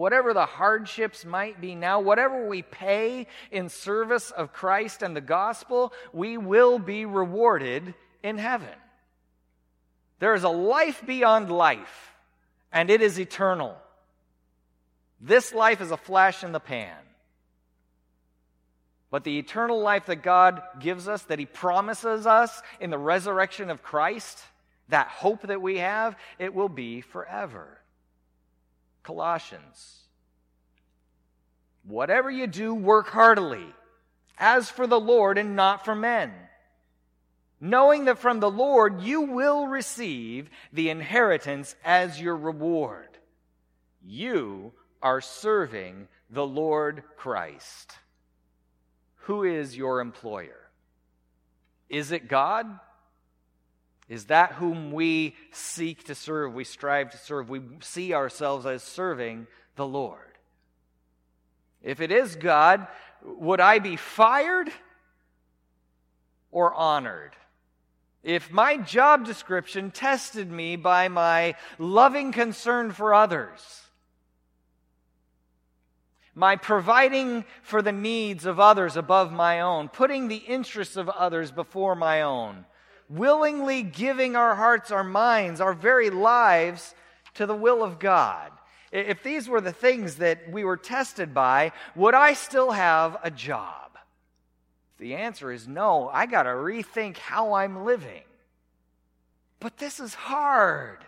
whatever 0.00 0.32
the 0.32 0.46
hardships 0.46 1.26
might 1.26 1.60
be 1.60 1.74
now, 1.74 2.00
whatever 2.00 2.48
we 2.48 2.62
pay 2.62 3.26
in 3.50 3.68
service 3.68 4.30
of 4.30 4.50
Christ 4.50 5.02
and 5.02 5.14
the 5.14 5.20
gospel, 5.20 5.92
we 6.10 6.38
will 6.38 6.78
be 6.78 7.04
rewarded 7.04 7.92
in 8.22 8.38
heaven. 8.38 8.74
There 10.18 10.32
is 10.32 10.42
a 10.42 10.48
life 10.48 11.02
beyond 11.06 11.52
life, 11.52 12.14
and 12.72 12.88
it 12.88 13.02
is 13.02 13.20
eternal. 13.20 13.76
This 15.20 15.52
life 15.52 15.82
is 15.82 15.90
a 15.90 15.98
flash 15.98 16.44
in 16.44 16.52
the 16.52 16.60
pan. 16.60 16.96
But 19.10 19.24
the 19.24 19.38
eternal 19.38 19.82
life 19.82 20.06
that 20.06 20.22
God 20.22 20.62
gives 20.78 21.08
us, 21.08 21.24
that 21.24 21.38
He 21.38 21.44
promises 21.44 22.26
us 22.26 22.62
in 22.80 22.88
the 22.88 22.96
resurrection 22.96 23.68
of 23.68 23.82
Christ, 23.82 24.38
that 24.88 25.08
hope 25.08 25.42
that 25.48 25.60
we 25.60 25.76
have, 25.76 26.16
it 26.38 26.54
will 26.54 26.70
be 26.70 27.02
forever. 27.02 27.79
Colossians. 29.10 30.04
Whatever 31.82 32.30
you 32.30 32.46
do, 32.46 32.72
work 32.72 33.08
heartily, 33.08 33.66
as 34.38 34.70
for 34.70 34.86
the 34.86 35.00
Lord 35.00 35.36
and 35.36 35.56
not 35.56 35.84
for 35.84 35.96
men, 35.96 36.30
knowing 37.60 38.04
that 38.04 38.20
from 38.20 38.38
the 38.38 38.50
Lord 38.50 39.02
you 39.02 39.22
will 39.22 39.66
receive 39.66 40.48
the 40.72 40.90
inheritance 40.90 41.74
as 41.84 42.20
your 42.20 42.36
reward. 42.36 43.08
You 44.00 44.74
are 45.02 45.20
serving 45.20 46.06
the 46.30 46.46
Lord 46.46 47.02
Christ. 47.16 47.90
Who 49.22 49.42
is 49.42 49.76
your 49.76 50.00
employer? 50.00 50.70
Is 51.88 52.12
it 52.12 52.28
God? 52.28 52.78
Is 54.10 54.24
that 54.24 54.54
whom 54.54 54.90
we 54.90 55.36
seek 55.52 56.02
to 56.04 56.16
serve, 56.16 56.52
we 56.52 56.64
strive 56.64 57.12
to 57.12 57.16
serve, 57.16 57.48
we 57.48 57.60
see 57.80 58.12
ourselves 58.12 58.66
as 58.66 58.82
serving 58.82 59.46
the 59.76 59.86
Lord? 59.86 60.36
If 61.80 62.00
it 62.00 62.10
is 62.10 62.34
God, 62.34 62.88
would 63.22 63.60
I 63.60 63.78
be 63.78 63.94
fired 63.94 64.68
or 66.50 66.74
honored? 66.74 67.36
If 68.24 68.50
my 68.50 68.78
job 68.78 69.24
description 69.24 69.92
tested 69.92 70.50
me 70.50 70.74
by 70.74 71.06
my 71.06 71.54
loving 71.78 72.32
concern 72.32 72.90
for 72.90 73.14
others, 73.14 73.82
my 76.34 76.56
providing 76.56 77.44
for 77.62 77.80
the 77.80 77.92
needs 77.92 78.44
of 78.44 78.58
others 78.58 78.96
above 78.96 79.32
my 79.32 79.60
own, 79.60 79.88
putting 79.88 80.26
the 80.26 80.36
interests 80.36 80.96
of 80.96 81.08
others 81.08 81.52
before 81.52 81.94
my 81.94 82.22
own, 82.22 82.66
willingly 83.10 83.82
giving 83.82 84.36
our 84.36 84.54
hearts, 84.54 84.90
our 84.90 85.04
minds, 85.04 85.60
our 85.60 85.74
very 85.74 86.08
lives 86.10 86.94
to 87.34 87.44
the 87.44 87.54
will 87.54 87.82
of 87.82 87.98
God. 87.98 88.52
If 88.92 89.22
these 89.22 89.48
were 89.48 89.60
the 89.60 89.72
things 89.72 90.16
that 90.16 90.50
we 90.50 90.64
were 90.64 90.76
tested 90.76 91.34
by, 91.34 91.72
would 91.94 92.14
I 92.14 92.32
still 92.32 92.70
have 92.70 93.18
a 93.22 93.30
job? 93.30 93.98
The 94.98 95.16
answer 95.16 95.50
is 95.50 95.66
no. 95.66 96.08
I 96.12 96.26
got 96.26 96.44
to 96.44 96.50
rethink 96.50 97.16
how 97.16 97.54
I'm 97.54 97.84
living. 97.84 98.22
But 99.58 99.76
this 99.76 100.00
is 100.00 100.14
hard. 100.14 100.98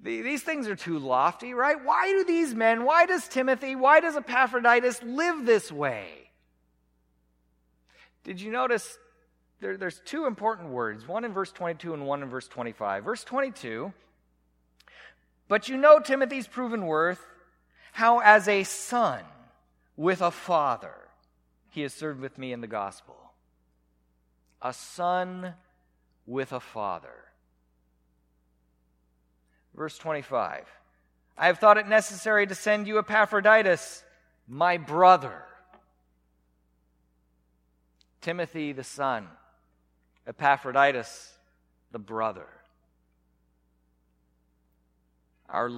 These 0.00 0.42
things 0.42 0.68
are 0.68 0.76
too 0.76 0.98
lofty, 0.98 1.54
right? 1.54 1.82
Why 1.82 2.08
do 2.08 2.24
these 2.24 2.54
men, 2.54 2.84
why 2.84 3.06
does 3.06 3.26
Timothy, 3.26 3.74
why 3.74 4.00
does 4.00 4.16
Epaphroditus 4.16 5.02
live 5.02 5.46
this 5.46 5.72
way? 5.72 6.30
Did 8.22 8.40
you 8.40 8.52
notice 8.52 8.98
there, 9.64 9.78
there's 9.78 10.02
two 10.04 10.26
important 10.26 10.68
words, 10.68 11.08
one 11.08 11.24
in 11.24 11.32
verse 11.32 11.50
22 11.50 11.94
and 11.94 12.06
one 12.06 12.22
in 12.22 12.28
verse 12.28 12.46
25. 12.48 13.02
Verse 13.02 13.24
22, 13.24 13.94
but 15.48 15.70
you 15.70 15.78
know 15.78 15.98
Timothy's 16.00 16.46
proven 16.46 16.84
worth, 16.84 17.24
how 17.92 18.18
as 18.18 18.46
a 18.46 18.64
son 18.64 19.22
with 19.96 20.20
a 20.20 20.30
father 20.30 20.92
he 21.70 21.80
has 21.80 21.94
served 21.94 22.20
with 22.20 22.36
me 22.36 22.52
in 22.52 22.60
the 22.60 22.66
gospel. 22.66 23.16
A 24.60 24.74
son 24.74 25.54
with 26.26 26.52
a 26.52 26.60
father. 26.60 27.24
Verse 29.74 29.96
25 29.96 30.66
I 31.38 31.46
have 31.46 31.58
thought 31.58 31.78
it 31.78 31.88
necessary 31.88 32.46
to 32.46 32.54
send 32.54 32.86
you 32.86 32.98
Epaphroditus, 32.98 34.04
my 34.46 34.76
brother. 34.76 35.42
Timothy, 38.20 38.72
the 38.72 38.84
son. 38.84 39.26
Epaphroditus, 40.26 41.32
the 41.92 41.98
brother. 41.98 42.46
Our, 45.48 45.70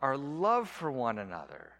our 0.00 0.16
love 0.16 0.68
for 0.68 0.90
one 0.90 1.18
another, 1.18 1.72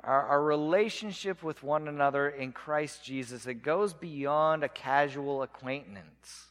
our, 0.00 0.22
our 0.22 0.42
relationship 0.42 1.42
with 1.42 1.62
one 1.62 1.88
another 1.88 2.28
in 2.28 2.52
Christ 2.52 3.04
Jesus, 3.04 3.46
it 3.46 3.62
goes 3.62 3.94
beyond 3.94 4.62
a 4.62 4.68
casual 4.68 5.42
acquaintance. 5.42 6.46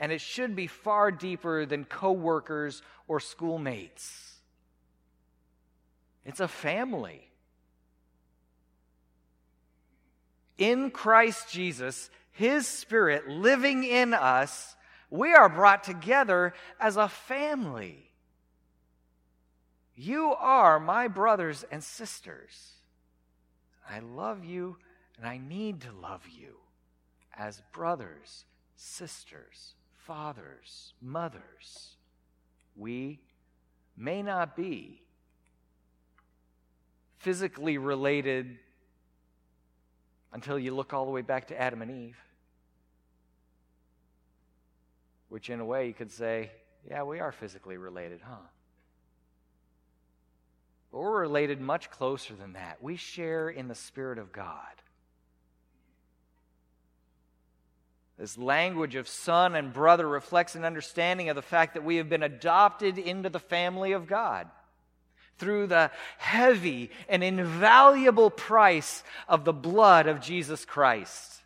And 0.00 0.10
it 0.10 0.22
should 0.22 0.56
be 0.56 0.66
far 0.66 1.10
deeper 1.10 1.66
than 1.66 1.84
coworkers 1.84 2.80
or 3.08 3.20
schoolmates. 3.20 4.36
It's 6.24 6.40
a 6.40 6.48
family. 6.48 7.28
In 10.56 10.90
Christ 10.90 11.50
Jesus, 11.50 12.08
His 12.36 12.66
Spirit 12.66 13.28
living 13.28 13.82
in 13.82 14.12
us, 14.12 14.76
we 15.08 15.32
are 15.32 15.48
brought 15.48 15.82
together 15.82 16.52
as 16.78 16.98
a 16.98 17.08
family. 17.08 18.10
You 19.94 20.34
are 20.38 20.78
my 20.78 21.08
brothers 21.08 21.64
and 21.70 21.82
sisters. 21.82 22.72
I 23.88 24.00
love 24.00 24.44
you 24.44 24.76
and 25.16 25.26
I 25.26 25.38
need 25.38 25.80
to 25.82 25.92
love 25.92 26.24
you 26.28 26.56
as 27.38 27.62
brothers, 27.72 28.44
sisters, 28.76 29.74
fathers, 29.94 30.92
mothers. 31.00 31.96
We 32.76 33.20
may 33.96 34.22
not 34.22 34.54
be 34.54 35.00
physically 37.16 37.78
related 37.78 38.58
until 40.34 40.58
you 40.58 40.74
look 40.74 40.92
all 40.92 41.06
the 41.06 41.10
way 41.10 41.22
back 41.22 41.48
to 41.48 41.58
Adam 41.58 41.80
and 41.80 41.90
Eve. 41.90 42.18
Which, 45.36 45.50
in 45.50 45.60
a 45.60 45.66
way, 45.66 45.86
you 45.86 45.92
could 45.92 46.10
say, 46.10 46.50
yeah, 46.88 47.02
we 47.02 47.20
are 47.20 47.30
physically 47.30 47.76
related, 47.76 48.20
huh? 48.24 48.36
But 50.90 51.00
we're 51.00 51.20
related 51.20 51.60
much 51.60 51.90
closer 51.90 52.34
than 52.34 52.54
that. 52.54 52.82
We 52.82 52.96
share 52.96 53.50
in 53.50 53.68
the 53.68 53.74
Spirit 53.74 54.18
of 54.18 54.32
God. 54.32 54.56
This 58.18 58.38
language 58.38 58.94
of 58.94 59.08
son 59.08 59.54
and 59.54 59.74
brother 59.74 60.08
reflects 60.08 60.54
an 60.54 60.64
understanding 60.64 61.28
of 61.28 61.36
the 61.36 61.42
fact 61.42 61.74
that 61.74 61.84
we 61.84 61.96
have 61.96 62.08
been 62.08 62.22
adopted 62.22 62.96
into 62.96 63.28
the 63.28 63.38
family 63.38 63.92
of 63.92 64.06
God 64.06 64.48
through 65.36 65.66
the 65.66 65.90
heavy 66.16 66.90
and 67.10 67.22
invaluable 67.22 68.30
price 68.30 69.04
of 69.28 69.44
the 69.44 69.52
blood 69.52 70.06
of 70.06 70.22
Jesus 70.22 70.64
Christ. 70.64 71.42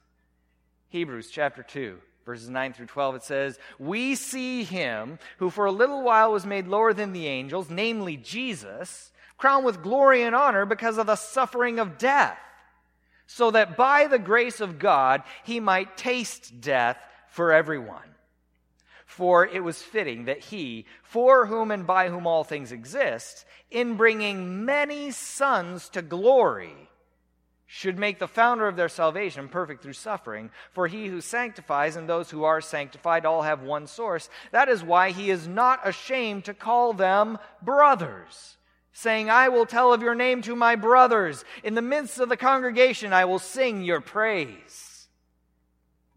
Hebrews 0.90 1.29
chapter 1.29 1.64
2, 1.64 1.98
verses 2.25 2.49
9 2.49 2.73
through 2.73 2.87
12, 2.87 3.15
it 3.17 3.23
says, 3.23 3.59
We 3.79 4.15
see 4.15 4.65
him 4.65 5.19
who 5.39 5.51
for 5.51 5.67
a 5.67 5.73
little 5.73 6.03
while 6.03 6.33
was 6.33 6.47
made 6.47 6.69
lower 6.69 6.93
than 6.93 7.13
the 7.13 7.27
angels, 7.27 7.71
namely 7.71 8.17
Jesus, 8.17 9.13
crowned 9.39 9.65
with 9.65 9.83
glory 9.83 10.23
and 10.23 10.35
honor 10.35 10.67
because 10.67 10.99
of 10.99 11.07
the 11.07 11.17
suffering 11.17 11.79
of 11.79 11.99
death, 11.99 12.39
so 13.27 13.51
that 13.53 13.77
by 13.77 14.07
the 14.07 14.19
grace 14.19 14.61
of 14.61 14.79
God 14.79 15.23
he 15.45 15.61
might 15.61 15.97
taste 15.97 16.61
death 16.61 16.99
for 17.29 17.53
everyone. 17.53 18.03
For 19.07 19.47
it 19.47 19.65
was 19.65 19.83
fitting 19.83 20.27
that 20.27 20.41
he, 20.41 20.87
for 21.03 21.47
whom 21.47 21.71
and 21.71 21.87
by 21.87 22.11
whom 22.11 22.27
all 22.27 22.45
things 22.45 22.71
exist, 22.71 23.45
in 23.71 23.97
bringing 23.97 24.65
many 24.65 25.11
sons 25.11 25.89
to 25.91 26.03
glory, 26.03 26.89
should 27.73 27.97
make 27.97 28.19
the 28.19 28.27
founder 28.27 28.67
of 28.67 28.75
their 28.75 28.89
salvation 28.89 29.49
perfect 29.49 29.81
through 29.81 29.93
suffering. 29.93 30.51
For 30.73 30.89
he 30.89 31.07
who 31.07 31.21
sanctifies 31.21 31.95
and 31.95 32.09
those 32.09 32.29
who 32.29 32.43
are 32.43 32.61
sanctified 32.61 33.25
all 33.25 33.43
have 33.43 33.63
one 33.63 33.87
source. 33.87 34.29
That 34.51 34.69
is 34.69 34.83
why 34.83 35.13
he 35.13 35.31
is 35.31 35.47
not 35.47 35.87
ashamed 35.87 36.47
to 36.47 36.53
call 36.53 36.95
them 36.95 37.39
brothers, 37.63 38.57
saying, 38.93 39.31
I 39.31 39.51
will 39.51 39.67
tell 39.67 39.93
of 39.93 40.03
your 40.03 40.17
name 40.17 40.43
to 40.43 40.57
my 40.57 40.75
brothers. 40.75 41.45
In 41.63 41.77
the 41.77 41.81
midst 41.81 42.19
of 42.19 42.29
the 42.29 42.37
congregation, 42.37 43.13
I 43.13 43.25
will 43.25 43.39
sing 43.39 43.85
your 43.85 44.01
praise. 44.01 45.07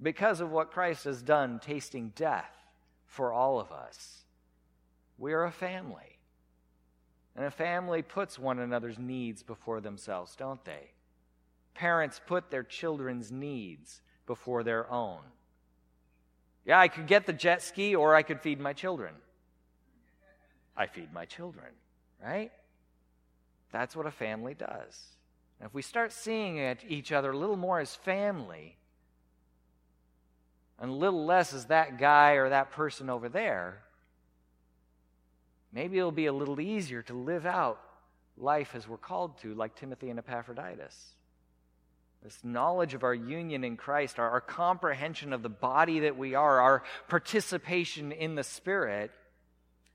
Because 0.02 0.42
of 0.42 0.50
what 0.50 0.72
Christ 0.72 1.04
has 1.04 1.22
done, 1.22 1.60
tasting 1.60 2.14
death 2.16 2.50
for 3.06 3.32
all 3.32 3.60
of 3.60 3.72
us. 3.72 4.24
We 5.20 5.34
are 5.34 5.46
a 5.46 5.52
family. 5.52 6.18
And 7.36 7.46
a 7.46 7.52
family 7.52 8.02
puts 8.02 8.40
one 8.40 8.58
another's 8.58 8.98
needs 8.98 9.44
before 9.44 9.82
themselves, 9.82 10.36
don't 10.36 10.66
they? 10.66 10.93
Parents 11.74 12.22
put 12.26 12.52
their 12.52 12.64
children's 12.64 13.32
needs 13.32 14.02
before 14.26 14.64
their 14.64 14.90
own. 14.92 15.20
Yeah, 16.66 16.80
I 16.80 16.88
could 16.88 17.08
get 17.08 17.26
the 17.26 17.34
jet 17.34 17.62
ski 17.62 17.96
or 17.96 18.16
I 18.16 18.24
could 18.24 18.40
feed 18.40 18.60
my 18.60 18.74
children. 18.74 19.14
I 20.76 20.88
feed 20.88 21.14
my 21.14 21.26
children, 21.26 21.72
right? 22.24 22.52
That's 23.72 23.96
what 23.96 24.06
a 24.06 24.12
family 24.12 24.54
does. 24.54 25.02
And 25.60 25.68
if 25.68 25.74
we 25.74 25.82
start 25.82 26.12
seeing 26.12 26.78
each 26.88 27.12
other 27.12 27.32
a 27.32 27.38
little 27.38 27.58
more 27.58 27.80
as 27.80 27.96
family, 27.96 28.78
and 30.80 30.92
a 30.92 30.94
little 30.94 31.26
less 31.26 31.54
as 31.54 31.66
that 31.66 31.98
guy 31.98 32.34
or 32.34 32.50
that 32.50 32.72
person 32.72 33.10
over 33.10 33.30
there, 33.30 33.84
maybe 35.72 35.98
it'll 35.98 36.12
be 36.12 36.26
a 36.26 36.34
little 36.34 36.60
easier 36.60 37.02
to 37.04 37.14
live 37.14 37.46
out 37.46 37.80
life 38.38 38.74
as 38.74 38.88
we're 38.88 38.98
called 38.98 39.38
to, 39.42 39.54
like 39.54 39.76
Timothy 39.76 40.10
and 40.10 40.20
Epaphroditus. 40.20 41.14
This 42.24 42.40
knowledge 42.42 42.94
of 42.94 43.04
our 43.04 43.14
union 43.14 43.66
in 43.66 43.76
Christ, 43.76 44.18
our, 44.18 44.30
our 44.30 44.42
comprehension 44.42 45.34
of 45.34 45.44
the 45.44 45.50
body 45.50 46.02
that 46.02 46.18
we 46.18 46.36
are, 46.36 46.62
our 46.62 46.84
participation 47.10 48.14
in 48.14 48.36
the 48.36 48.46
Spirit, 48.46 49.12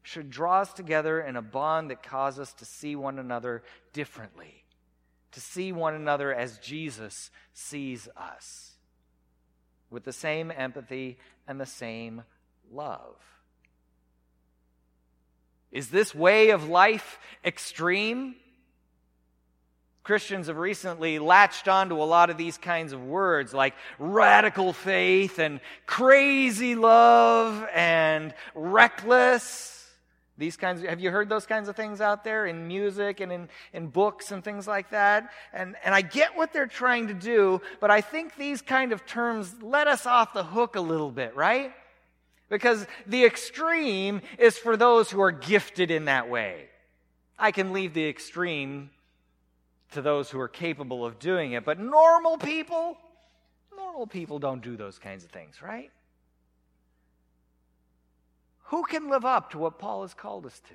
should 0.03 0.29
draw 0.29 0.61
us 0.61 0.73
together 0.75 1.23
in 1.23 1.37
a 1.37 1.43
bond 1.43 1.91
that 1.91 2.03
causes 2.03 2.41
us 2.41 2.53
to 2.55 2.67
see 2.67 2.95
one 2.95 3.19
another 3.19 3.63
differently, 3.95 4.65
to 5.33 5.41
see 5.41 5.73
one 5.73 5.95
another 5.95 6.35
as 6.35 6.59
Jesus 6.59 7.31
sees 7.55 8.09
us 8.15 8.73
with 9.91 10.05
the 10.05 10.13
same 10.13 10.51
empathy 10.51 11.17
and 11.47 11.59
the 11.59 11.67
same 11.67 12.25
love. 12.71 13.17
Is 15.73 15.89
this 15.89 16.15
way 16.15 16.51
of 16.51 16.69
life 16.69 17.19
extreme? 17.43 18.35
Christians 20.09 20.47
have 20.47 20.57
recently 20.57 21.19
latched 21.19 21.69
onto 21.69 22.01
a 22.01 22.03
lot 22.03 22.31
of 22.31 22.39
these 22.39 22.57
kinds 22.57 22.95
of 22.95 23.05
words 23.05 23.53
like 23.53 23.75
radical 23.99 24.73
faith 24.73 25.39
and 25.39 25.61
crazy 25.85 26.75
love 26.75 27.69
and 27.75 28.33
reckless. 28.55 29.87
These 30.39 30.57
kinds 30.57 30.81
of, 30.81 30.89
have 30.89 31.01
you 31.01 31.11
heard 31.11 31.29
those 31.29 31.45
kinds 31.45 31.69
of 31.69 31.77
things 31.77 32.01
out 32.01 32.25
there 32.25 32.47
in 32.47 32.67
music 32.67 33.21
and 33.21 33.31
in, 33.31 33.51
in 33.75 33.89
books 33.89 34.33
and 34.33 34.43
things 34.43 34.67
like 34.67 34.93
that? 34.93 35.31
And, 35.53 35.77
and 35.85 35.95
I 35.95 36.01
get 36.01 36.35
what 36.35 36.55
they're 36.55 36.67
trying 36.67 37.09
to 37.09 37.15
do, 37.15 37.61
but 37.79 37.91
I 37.91 38.01
think 38.01 38.35
these 38.37 38.63
kind 38.63 38.93
of 38.93 39.05
terms 39.05 39.57
let 39.61 39.89
us 39.89 40.07
off 40.07 40.33
the 40.33 40.43
hook 40.43 40.77
a 40.77 40.81
little 40.81 41.11
bit, 41.11 41.37
right? 41.37 41.71
Because 42.49 42.87
the 43.07 43.27
extreme 43.27 44.23
is 44.39 44.57
for 44.57 44.79
those 44.79 45.11
who 45.11 45.21
are 45.21 45.33
gifted 45.33 45.91
in 45.91 46.07
that 46.07 46.31
way. 46.31 46.71
I 47.39 47.53
can 47.53 47.75
leave 47.75 47.93
the 47.93 48.09
extreme 48.09 48.89
to 49.93 50.03
those 50.03 50.31
who 50.31 50.39
are 50.39 50.49
capable 50.49 51.05
of 51.05 51.19
doing 51.19 51.53
it, 51.53 51.65
but 51.65 51.79
normal 51.79 52.37
people, 52.39 52.99
normal 53.75 54.07
people 54.07 54.39
don't 54.39 54.63
do 54.63 54.77
those 54.77 54.99
kinds 54.99 55.25
of 55.25 55.31
things, 55.31 55.63
right? 55.63 55.91
Who 58.65 58.85
can 58.85 59.09
live 59.09 59.25
up 59.25 59.51
to 59.53 59.59
what 59.59 59.79
Paul 59.79 60.03
has 60.03 60.13
called 60.13 60.45
us 60.45 60.61
to? 60.69 60.75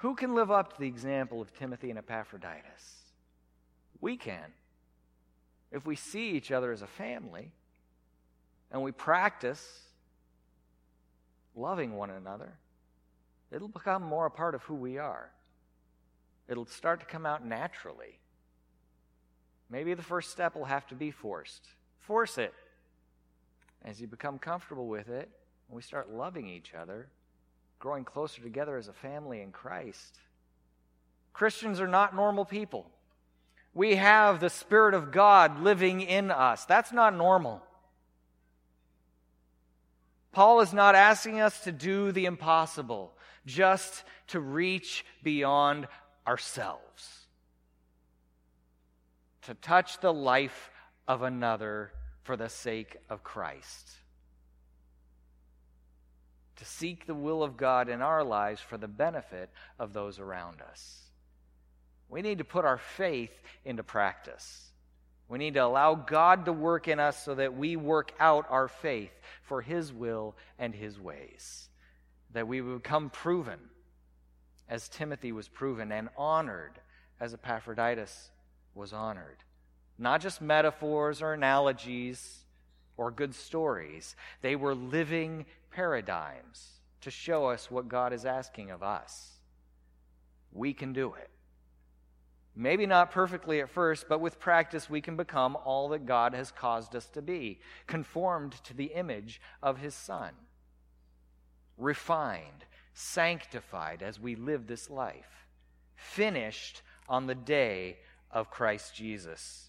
Who 0.00 0.14
can 0.14 0.34
live 0.34 0.50
up 0.50 0.74
to 0.74 0.80
the 0.80 0.88
example 0.88 1.40
of 1.40 1.56
Timothy 1.56 1.90
and 1.90 1.98
Epaphroditus? 1.98 3.02
We 4.00 4.16
can. 4.16 4.52
If 5.70 5.86
we 5.86 5.96
see 5.96 6.30
each 6.30 6.50
other 6.50 6.72
as 6.72 6.82
a 6.82 6.86
family 6.86 7.52
and 8.70 8.82
we 8.82 8.92
practice 8.92 9.64
loving 11.54 11.94
one 11.96 12.10
another, 12.10 12.52
it'll 13.50 13.68
become 13.68 14.02
more 14.02 14.26
a 14.26 14.30
part 14.30 14.54
of 14.54 14.62
who 14.64 14.74
we 14.74 14.98
are. 14.98 15.30
It'll 16.48 16.66
start 16.66 17.00
to 17.00 17.06
come 17.06 17.26
out 17.26 17.44
naturally. 17.44 18.18
Maybe 19.68 19.94
the 19.94 20.02
first 20.02 20.30
step 20.30 20.54
will 20.54 20.64
have 20.64 20.86
to 20.88 20.94
be 20.94 21.10
forced. 21.10 21.66
Force 22.00 22.38
it. 22.38 22.54
As 23.84 24.00
you 24.00 24.06
become 24.06 24.38
comfortable 24.38 24.86
with 24.86 25.08
it, 25.08 25.28
when 25.68 25.76
we 25.76 25.82
start 25.82 26.12
loving 26.12 26.48
each 26.48 26.72
other, 26.74 27.08
growing 27.78 28.04
closer 28.04 28.40
together 28.42 28.76
as 28.76 28.88
a 28.88 28.92
family 28.92 29.40
in 29.40 29.50
Christ. 29.50 30.18
Christians 31.32 31.80
are 31.80 31.88
not 31.88 32.14
normal 32.14 32.44
people. 32.44 32.90
We 33.74 33.96
have 33.96 34.40
the 34.40 34.48
Spirit 34.48 34.94
of 34.94 35.12
God 35.12 35.60
living 35.62 36.00
in 36.00 36.30
us. 36.30 36.64
That's 36.64 36.92
not 36.92 37.14
normal. 37.14 37.62
Paul 40.32 40.60
is 40.60 40.72
not 40.72 40.94
asking 40.94 41.40
us 41.40 41.60
to 41.64 41.72
do 41.72 42.12
the 42.12 42.26
impossible, 42.26 43.12
just 43.44 44.04
to 44.28 44.40
reach 44.40 45.04
beyond 45.22 45.88
ourselves, 46.26 47.26
to 49.42 49.54
touch 49.54 50.00
the 50.00 50.12
life 50.12 50.70
of 51.06 51.22
another 51.22 51.92
for 52.22 52.36
the 52.36 52.48
sake 52.48 52.96
of 53.08 53.22
Christ, 53.22 53.90
to 56.56 56.64
seek 56.64 57.06
the 57.06 57.14
will 57.14 57.42
of 57.42 57.56
God 57.56 57.88
in 57.88 58.02
our 58.02 58.24
lives 58.24 58.60
for 58.60 58.76
the 58.78 58.88
benefit 58.88 59.50
of 59.78 59.92
those 59.92 60.18
around 60.18 60.62
us. 60.62 61.02
We 62.08 62.22
need 62.22 62.38
to 62.38 62.44
put 62.44 62.64
our 62.64 62.78
faith 62.78 63.32
into 63.64 63.82
practice. 63.82 64.62
We 65.28 65.38
need 65.38 65.54
to 65.54 65.64
allow 65.64 65.94
God 65.94 66.44
to 66.44 66.52
work 66.52 66.88
in 66.88 67.00
us 67.00 67.24
so 67.24 67.34
that 67.34 67.56
we 67.56 67.76
work 67.76 68.12
out 68.20 68.46
our 68.48 68.68
faith 68.68 69.10
for 69.42 69.60
His 69.60 69.92
will 69.92 70.36
and 70.58 70.74
His 70.74 71.00
ways. 71.00 71.68
That 72.32 72.46
we 72.46 72.60
become 72.60 73.10
proven, 73.10 73.58
as 74.68 74.88
Timothy 74.88 75.32
was 75.32 75.48
proven, 75.48 75.92
and 75.92 76.08
honored 76.16 76.80
as 77.20 77.34
Epaphroditus 77.34 78.30
was 78.74 78.92
honored. 78.92 79.38
Not 79.98 80.20
just 80.20 80.40
metaphors 80.40 81.22
or 81.22 81.32
analogies 81.32 82.44
or 82.96 83.10
good 83.10 83.34
stories, 83.34 84.16
they 84.42 84.56
were 84.56 84.74
living 84.74 85.46
paradigms 85.70 86.80
to 87.02 87.10
show 87.10 87.46
us 87.46 87.70
what 87.70 87.88
God 87.88 88.12
is 88.12 88.24
asking 88.24 88.70
of 88.70 88.82
us. 88.82 89.32
We 90.52 90.72
can 90.72 90.92
do 90.92 91.14
it. 91.14 91.30
Maybe 92.58 92.86
not 92.86 93.10
perfectly 93.10 93.60
at 93.60 93.68
first, 93.68 94.08
but 94.08 94.20
with 94.20 94.40
practice, 94.40 94.88
we 94.88 95.02
can 95.02 95.14
become 95.14 95.56
all 95.64 95.90
that 95.90 96.06
God 96.06 96.32
has 96.32 96.50
caused 96.50 96.96
us 96.96 97.06
to 97.10 97.20
be, 97.20 97.60
conformed 97.86 98.52
to 98.64 98.74
the 98.74 98.86
image 98.86 99.42
of 99.62 99.76
His 99.76 99.94
Son, 99.94 100.30
refined, 101.76 102.64
sanctified 102.98 104.02
as 104.02 104.18
we 104.18 104.34
live 104.34 104.66
this 104.66 104.88
life, 104.88 105.46
finished 105.96 106.80
on 107.08 107.26
the 107.26 107.34
day 107.34 107.98
of 108.30 108.50
Christ 108.50 108.94
Jesus. 108.94 109.68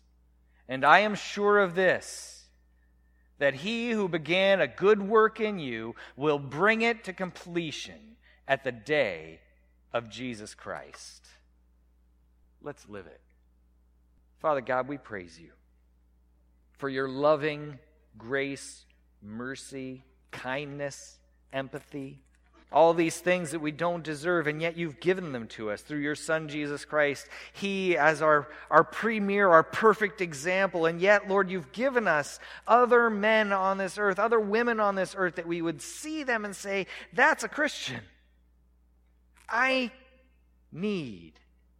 And 0.69 0.85
I 0.85 0.99
am 0.99 1.13
sure 1.13 1.59
of 1.59 1.75
this 1.75 2.45
that 3.37 3.53
he 3.53 3.91
who 3.91 4.07
began 4.07 4.61
a 4.61 4.67
good 4.67 5.01
work 5.01 5.39
in 5.39 5.59
you 5.59 5.93
will 6.15 6.39
bring 6.39 6.81
it 6.81 7.03
to 7.03 7.13
completion 7.13 8.15
at 8.47 8.63
the 8.63 8.71
day 8.71 9.39
of 9.93 10.09
Jesus 10.09 10.55
Christ. 10.55 11.27
Let's 12.63 12.87
live 12.89 13.05
it. 13.05 13.19
Father 14.39 14.61
God, 14.61 14.87
we 14.87 14.97
praise 14.97 15.37
you 15.39 15.51
for 16.77 16.89
your 16.89 17.09
loving 17.09 17.77
grace, 18.17 18.85
mercy, 19.21 20.03
kindness, 20.31 21.19
empathy, 21.51 22.21
all 22.71 22.93
these 22.93 23.17
things 23.17 23.51
that 23.51 23.59
we 23.59 23.71
don't 23.71 24.03
deserve, 24.03 24.45
and 24.45 24.61
yet 24.61 24.75
you've 24.77 24.99
given 24.99 25.31
them 25.31 25.47
to 25.47 25.71
us 25.71 25.81
through 25.81 25.99
your 25.99 26.15
Son, 26.15 26.49
Jesus 26.49 26.83
Christ. 26.83 27.27
He, 27.53 27.95
as 27.97 28.21
our, 28.21 28.49
our 28.69 28.83
premier, 28.83 29.47
our 29.49 29.63
perfect 29.63 30.19
example, 30.19 30.85
and 30.85 30.99
yet, 30.99 31.29
Lord, 31.29 31.49
you've 31.49 31.71
given 31.71 32.07
us 32.07 32.39
other 32.67 33.09
men 33.09 33.53
on 33.53 33.77
this 33.77 33.97
earth, 33.97 34.19
other 34.19 34.39
women 34.39 34.81
on 34.81 34.95
this 34.95 35.15
earth, 35.17 35.35
that 35.35 35.47
we 35.47 35.61
would 35.61 35.81
see 35.81 36.23
them 36.23 36.43
and 36.43 36.55
say, 36.55 36.87
That's 37.13 37.45
a 37.45 37.49
Christian. 37.49 38.01
I 39.47 39.91
need 40.71 41.33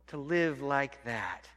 to 0.07 0.17
live 0.17 0.61
like 0.61 1.03
that. 1.03 1.49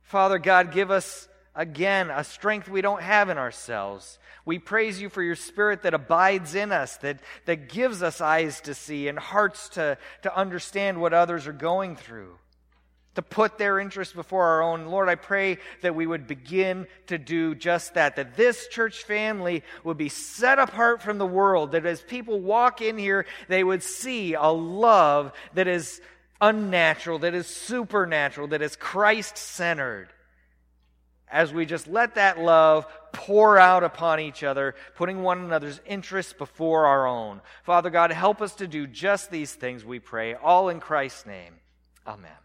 Father 0.00 0.38
God, 0.38 0.72
give 0.72 0.90
us 0.90 1.28
again 1.54 2.10
a 2.10 2.24
strength 2.24 2.68
we 2.68 2.80
don't 2.80 3.02
have 3.02 3.28
in 3.28 3.38
ourselves. 3.38 4.18
We 4.44 4.58
praise 4.58 5.00
you 5.00 5.08
for 5.08 5.22
your 5.22 5.36
spirit 5.36 5.82
that 5.82 5.94
abides 5.94 6.54
in 6.54 6.72
us, 6.72 6.96
that, 6.98 7.20
that 7.44 7.68
gives 7.68 8.02
us 8.02 8.20
eyes 8.20 8.60
to 8.62 8.74
see 8.74 9.08
and 9.08 9.18
hearts 9.18 9.68
to, 9.70 9.98
to 10.22 10.36
understand 10.36 11.00
what 11.00 11.12
others 11.12 11.46
are 11.46 11.52
going 11.52 11.94
through, 11.94 12.36
to 13.14 13.22
put 13.22 13.58
their 13.58 13.78
interests 13.78 14.14
before 14.14 14.44
our 14.44 14.62
own. 14.62 14.86
Lord, 14.86 15.08
I 15.08 15.14
pray 15.14 15.58
that 15.82 15.94
we 15.94 16.06
would 16.06 16.26
begin 16.26 16.86
to 17.06 17.18
do 17.18 17.54
just 17.54 17.94
that, 17.94 18.16
that 18.16 18.36
this 18.36 18.66
church 18.68 19.04
family 19.04 19.62
would 19.84 19.98
be 19.98 20.08
set 20.08 20.58
apart 20.58 21.02
from 21.02 21.18
the 21.18 21.26
world, 21.26 21.72
that 21.72 21.86
as 21.86 22.00
people 22.00 22.40
walk 22.40 22.80
in 22.80 22.98
here, 22.98 23.26
they 23.48 23.62
would 23.62 23.82
see 23.82 24.34
a 24.34 24.48
love 24.48 25.32
that 25.54 25.68
is 25.68 26.00
unnatural, 26.40 27.20
that 27.20 27.34
is 27.34 27.46
supernatural, 27.46 28.48
that 28.48 28.62
is 28.62 28.74
Christ 28.74 29.36
centered. 29.36 30.08
As 31.32 31.52
we 31.52 31.66
just 31.66 31.88
let 31.88 32.14
that 32.16 32.38
love 32.38 32.86
pour 33.12 33.58
out 33.58 33.82
upon 33.82 34.20
each 34.20 34.44
other, 34.44 34.74
putting 34.94 35.22
one 35.22 35.38
another's 35.38 35.80
interests 35.86 36.34
before 36.34 36.86
our 36.86 37.06
own. 37.06 37.40
Father 37.64 37.90
God, 37.90 38.12
help 38.12 38.42
us 38.42 38.54
to 38.56 38.68
do 38.68 38.86
just 38.86 39.30
these 39.30 39.52
things, 39.52 39.84
we 39.84 39.98
pray, 39.98 40.34
all 40.34 40.68
in 40.68 40.78
Christ's 40.78 41.26
name. 41.26 41.54
Amen. 42.06 42.41